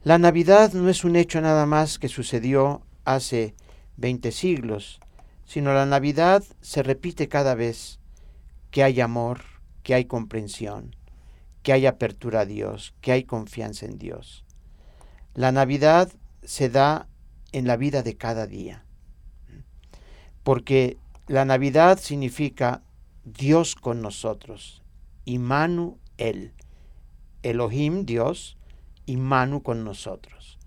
La 0.03 0.17
Navidad 0.17 0.73
no 0.73 0.89
es 0.89 1.03
un 1.03 1.15
hecho 1.15 1.41
nada 1.41 1.65
más 1.65 1.99
que 1.99 2.07
sucedió 2.07 2.81
hace 3.03 3.55
20 3.97 4.31
siglos, 4.31 4.99
sino 5.45 5.73
la 5.73 5.85
Navidad 5.85 6.43
se 6.61 6.83
repite 6.83 7.27
cada 7.27 7.55
vez 7.55 7.99
que 8.71 8.83
hay 8.83 9.01
amor, 9.01 9.41
que 9.83 9.93
hay 9.93 10.05
comprensión, 10.05 10.95
que 11.63 11.73
hay 11.73 11.85
apertura 11.85 12.41
a 12.41 12.45
Dios, 12.45 12.93
que 13.01 13.11
hay 13.11 13.23
confianza 13.23 13.85
en 13.85 13.97
Dios. 13.97 14.45
La 15.33 15.51
Navidad 15.51 16.11
se 16.43 16.69
da 16.69 17.07
en 17.51 17.67
la 17.67 17.77
vida 17.77 18.03
de 18.03 18.17
cada 18.17 18.47
día, 18.47 18.83
porque 20.43 20.97
la 21.27 21.45
Navidad 21.45 21.99
significa 21.99 22.83
Dios 23.23 23.75
con 23.75 24.01
nosotros, 24.01 24.83
Imanu 25.25 25.97
El, 26.17 26.53
Elohim 27.43 28.05
Dios, 28.05 28.57
y 29.07 29.17
Manu 29.17 29.63
con 29.63 29.83
nosotros. 29.83 30.59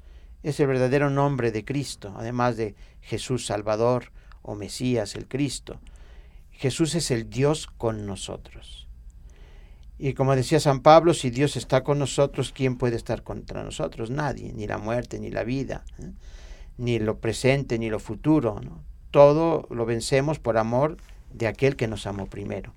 Es 0.42 0.58
el 0.58 0.66
verdadero 0.66 1.10
nombre 1.10 1.52
de 1.52 1.64
Cristo, 1.64 2.14
además 2.16 2.56
de 2.56 2.74
Jesús 3.10 3.44
Salvador 3.44 4.12
o 4.42 4.54
Mesías 4.54 5.16
el 5.16 5.26
Cristo. 5.26 5.80
Jesús 6.52 6.94
es 6.94 7.10
el 7.10 7.28
Dios 7.28 7.66
con 7.66 8.06
nosotros. 8.06 8.86
Y 9.98 10.14
como 10.14 10.36
decía 10.36 10.60
San 10.60 10.80
Pablo, 10.80 11.12
si 11.12 11.30
Dios 11.30 11.56
está 11.56 11.82
con 11.82 11.98
nosotros, 11.98 12.52
¿quién 12.52 12.76
puede 12.76 12.94
estar 12.94 13.24
contra 13.24 13.64
nosotros? 13.64 14.10
Nadie, 14.10 14.52
ni 14.52 14.68
la 14.68 14.78
muerte, 14.78 15.18
ni 15.18 15.30
la 15.30 15.42
vida, 15.42 15.84
¿eh? 15.98 16.12
ni 16.78 17.00
lo 17.00 17.18
presente, 17.18 17.78
ni 17.80 17.90
lo 17.90 17.98
futuro. 17.98 18.60
Todo 19.10 19.66
lo 19.70 19.86
vencemos 19.86 20.38
por 20.38 20.56
amor 20.56 20.96
de 21.32 21.48
aquel 21.48 21.74
que 21.74 21.88
nos 21.88 22.06
amó 22.06 22.26
primero. 22.26 22.72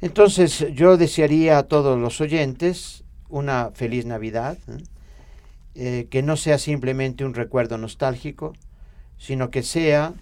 Entonces 0.00 0.66
yo 0.74 0.96
desearía 0.96 1.58
a 1.58 1.62
todos 1.62 1.98
los 1.98 2.20
oyentes 2.20 3.04
una 3.28 3.70
feliz 3.74 4.06
Navidad, 4.06 4.58
¿eh? 4.66 4.82
Eh, 5.80 6.08
que 6.10 6.24
no 6.24 6.36
sea 6.36 6.58
simplemente 6.58 7.24
un 7.24 7.34
recuerdo 7.34 7.78
nostálgico, 7.78 8.52
sino 9.18 9.50
que 9.50 9.62
sea, 9.62 10.14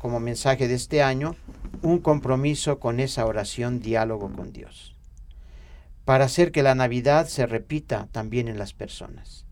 como 0.00 0.20
mensaje 0.20 0.68
de 0.68 0.74
este 0.74 1.02
año, 1.02 1.36
un 1.82 1.98
compromiso 1.98 2.78
con 2.78 3.00
esa 3.00 3.26
oración 3.26 3.80
diálogo 3.80 4.32
con 4.32 4.52
Dios, 4.52 4.96
para 6.04 6.24
hacer 6.24 6.52
que 6.52 6.62
la 6.62 6.74
Navidad 6.74 7.26
se 7.26 7.46
repita 7.46 8.08
también 8.12 8.48
en 8.48 8.58
las 8.58 8.72
personas. 8.72 9.44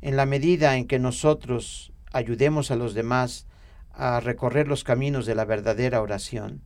En 0.00 0.16
la 0.16 0.26
medida 0.26 0.76
en 0.76 0.86
que 0.86 0.98
nosotros 0.98 1.92
ayudemos 2.12 2.70
a 2.70 2.76
los 2.76 2.94
demás 2.94 3.46
a 3.92 4.20
recorrer 4.20 4.68
los 4.68 4.84
caminos 4.84 5.26
de 5.26 5.34
la 5.34 5.44
verdadera 5.44 6.00
oración, 6.00 6.62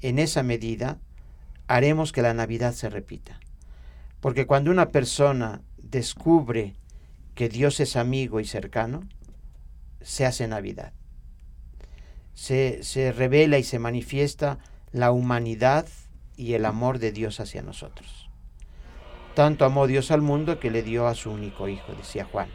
en 0.00 0.18
esa 0.18 0.42
medida 0.42 0.98
haremos 1.66 2.12
que 2.12 2.22
la 2.22 2.34
Navidad 2.34 2.72
se 2.72 2.88
repita. 2.88 3.40
Porque 4.20 4.46
cuando 4.46 4.70
una 4.70 4.90
persona 4.90 5.62
descubre 5.78 6.74
que 7.34 7.48
Dios 7.48 7.80
es 7.80 7.96
amigo 7.96 8.40
y 8.40 8.44
cercano, 8.44 9.08
se 10.04 10.26
hace 10.26 10.48
Navidad. 10.48 10.92
Se, 12.34 12.82
se 12.82 13.12
revela 13.12 13.58
y 13.58 13.64
se 13.64 13.78
manifiesta 13.78 14.58
la 14.92 15.12
humanidad 15.12 15.86
y 16.36 16.54
el 16.54 16.64
amor 16.64 16.98
de 16.98 17.12
Dios 17.12 17.40
hacia 17.40 17.62
nosotros. 17.62 18.30
Tanto 19.34 19.64
amó 19.64 19.86
Dios 19.86 20.10
al 20.10 20.20
mundo 20.20 20.60
que 20.60 20.70
le 20.70 20.82
dio 20.82 21.06
a 21.06 21.14
su 21.14 21.30
único 21.30 21.68
Hijo, 21.68 21.94
decía 21.94 22.24
Juan. 22.24 22.48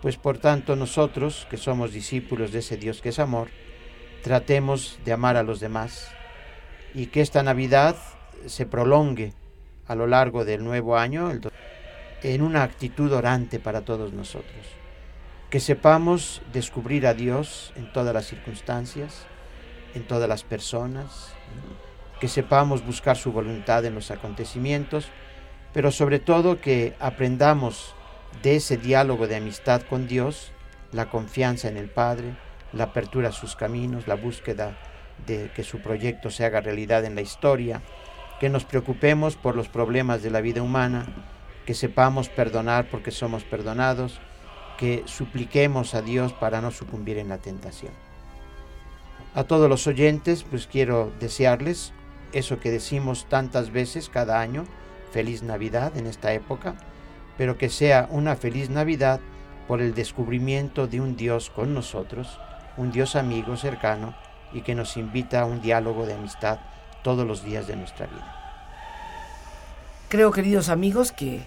Pues 0.00 0.16
por 0.16 0.38
tanto 0.38 0.74
nosotros, 0.74 1.46
que 1.50 1.56
somos 1.56 1.92
discípulos 1.92 2.50
de 2.52 2.60
ese 2.60 2.76
Dios 2.76 3.02
que 3.02 3.10
es 3.10 3.18
amor, 3.18 3.48
tratemos 4.22 4.98
de 5.04 5.12
amar 5.12 5.36
a 5.36 5.42
los 5.42 5.60
demás 5.60 6.08
y 6.94 7.06
que 7.06 7.20
esta 7.20 7.42
Navidad 7.42 7.96
se 8.46 8.66
prolongue 8.66 9.32
a 9.86 9.94
lo 9.94 10.06
largo 10.06 10.44
del 10.44 10.64
nuevo 10.64 10.96
año 10.96 11.30
en 12.22 12.42
una 12.42 12.62
actitud 12.62 13.12
orante 13.12 13.58
para 13.58 13.82
todos 13.82 14.12
nosotros. 14.12 14.81
Que 15.52 15.60
sepamos 15.60 16.40
descubrir 16.54 17.06
a 17.06 17.12
Dios 17.12 17.74
en 17.76 17.92
todas 17.92 18.14
las 18.14 18.24
circunstancias, 18.24 19.26
en 19.94 20.06
todas 20.06 20.26
las 20.26 20.44
personas, 20.44 21.34
que 22.20 22.28
sepamos 22.28 22.86
buscar 22.86 23.18
su 23.18 23.32
voluntad 23.32 23.84
en 23.84 23.94
los 23.94 24.10
acontecimientos, 24.10 25.08
pero 25.74 25.90
sobre 25.90 26.20
todo 26.20 26.62
que 26.62 26.96
aprendamos 27.00 27.94
de 28.42 28.56
ese 28.56 28.78
diálogo 28.78 29.28
de 29.28 29.36
amistad 29.36 29.82
con 29.82 30.08
Dios, 30.08 30.52
la 30.90 31.10
confianza 31.10 31.68
en 31.68 31.76
el 31.76 31.90
Padre, 31.90 32.34
la 32.72 32.84
apertura 32.84 33.28
a 33.28 33.32
sus 33.32 33.54
caminos, 33.54 34.08
la 34.08 34.14
búsqueda 34.14 34.78
de 35.26 35.50
que 35.54 35.64
su 35.64 35.80
proyecto 35.80 36.30
se 36.30 36.46
haga 36.46 36.62
realidad 36.62 37.04
en 37.04 37.14
la 37.14 37.20
historia, 37.20 37.82
que 38.40 38.48
nos 38.48 38.64
preocupemos 38.64 39.36
por 39.36 39.54
los 39.54 39.68
problemas 39.68 40.22
de 40.22 40.30
la 40.30 40.40
vida 40.40 40.62
humana, 40.62 41.04
que 41.66 41.74
sepamos 41.74 42.30
perdonar 42.30 42.86
porque 42.90 43.10
somos 43.10 43.44
perdonados, 43.44 44.18
que 44.78 45.02
supliquemos 45.06 45.94
a 45.94 46.02
Dios 46.02 46.32
para 46.32 46.60
no 46.60 46.70
sucumbir 46.70 47.18
en 47.18 47.28
la 47.28 47.38
tentación. 47.38 47.92
A 49.34 49.44
todos 49.44 49.68
los 49.68 49.86
oyentes, 49.86 50.44
pues 50.44 50.66
quiero 50.66 51.10
desearles 51.20 51.92
eso 52.32 52.60
que 52.60 52.70
decimos 52.70 53.26
tantas 53.28 53.70
veces 53.70 54.08
cada 54.08 54.40
año, 54.40 54.64
feliz 55.10 55.42
Navidad 55.42 55.96
en 55.96 56.06
esta 56.06 56.32
época, 56.32 56.74
pero 57.36 57.58
que 57.58 57.68
sea 57.68 58.08
una 58.10 58.36
feliz 58.36 58.70
Navidad 58.70 59.20
por 59.68 59.80
el 59.80 59.94
descubrimiento 59.94 60.86
de 60.86 61.00
un 61.00 61.16
Dios 61.16 61.50
con 61.50 61.74
nosotros, 61.74 62.38
un 62.76 62.90
Dios 62.92 63.16
amigo, 63.16 63.56
cercano, 63.56 64.14
y 64.52 64.62
que 64.62 64.74
nos 64.74 64.96
invita 64.96 65.40
a 65.40 65.46
un 65.46 65.62
diálogo 65.62 66.04
de 66.06 66.14
amistad 66.14 66.58
todos 67.02 67.26
los 67.26 67.44
días 67.44 67.66
de 67.66 67.76
nuestra 67.76 68.06
vida. 68.06 68.38
Creo, 70.08 70.30
queridos 70.30 70.68
amigos, 70.68 71.10
que 71.10 71.42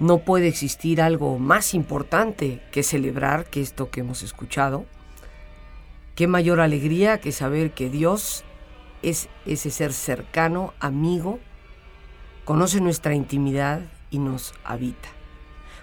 no 0.00 0.18
puede 0.18 0.48
existir 0.48 1.00
algo 1.00 1.38
más 1.38 1.74
importante 1.74 2.62
que 2.72 2.82
celebrar 2.82 3.44
que 3.44 3.60
esto 3.60 3.90
que 3.90 4.00
hemos 4.00 4.22
escuchado. 4.22 4.86
Qué 6.14 6.26
mayor 6.26 6.60
alegría 6.60 7.20
que 7.20 7.32
saber 7.32 7.72
que 7.72 7.90
Dios 7.90 8.44
es 9.02 9.28
ese 9.46 9.70
ser 9.70 9.92
cercano, 9.92 10.74
amigo, 10.80 11.38
conoce 12.44 12.80
nuestra 12.80 13.14
intimidad 13.14 13.80
y 14.10 14.18
nos 14.18 14.54
habita. 14.64 15.10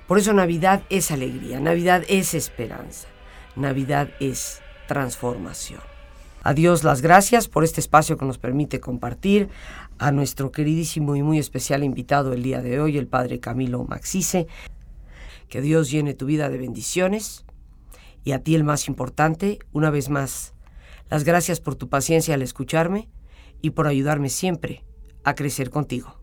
Por 0.07 0.17
eso 0.17 0.33
Navidad 0.33 0.83
es 0.89 1.11
alegría, 1.11 1.59
Navidad 1.59 2.03
es 2.07 2.33
esperanza, 2.33 3.07
Navidad 3.55 4.09
es 4.19 4.61
transformación. 4.87 5.81
A 6.43 6.53
Dios 6.53 6.83
las 6.83 7.01
gracias 7.01 7.47
por 7.47 7.63
este 7.63 7.81
espacio 7.81 8.17
que 8.17 8.25
nos 8.25 8.37
permite 8.37 8.79
compartir, 8.79 9.49
a 9.99 10.11
nuestro 10.11 10.51
queridísimo 10.51 11.15
y 11.15 11.23
muy 11.23 11.39
especial 11.39 11.83
invitado 11.83 12.33
el 12.33 12.43
día 12.43 12.61
de 12.61 12.79
hoy, 12.79 12.97
el 12.97 13.07
Padre 13.07 13.39
Camilo 13.39 13.83
Maxice. 13.83 14.47
Que 15.49 15.61
Dios 15.61 15.89
llene 15.89 16.13
tu 16.13 16.25
vida 16.25 16.49
de 16.49 16.57
bendiciones 16.57 17.45
y 18.23 18.33
a 18.33 18.43
ti 18.43 18.55
el 18.55 18.63
más 18.63 18.87
importante, 18.87 19.59
una 19.71 19.89
vez 19.89 20.09
más, 20.09 20.53
las 21.09 21.23
gracias 21.23 21.61
por 21.61 21.75
tu 21.75 21.87
paciencia 21.87 22.33
al 22.33 22.41
escucharme 22.41 23.07
y 23.61 23.71
por 23.71 23.87
ayudarme 23.87 24.29
siempre 24.29 24.83
a 25.23 25.35
crecer 25.35 25.69
contigo. 25.69 26.16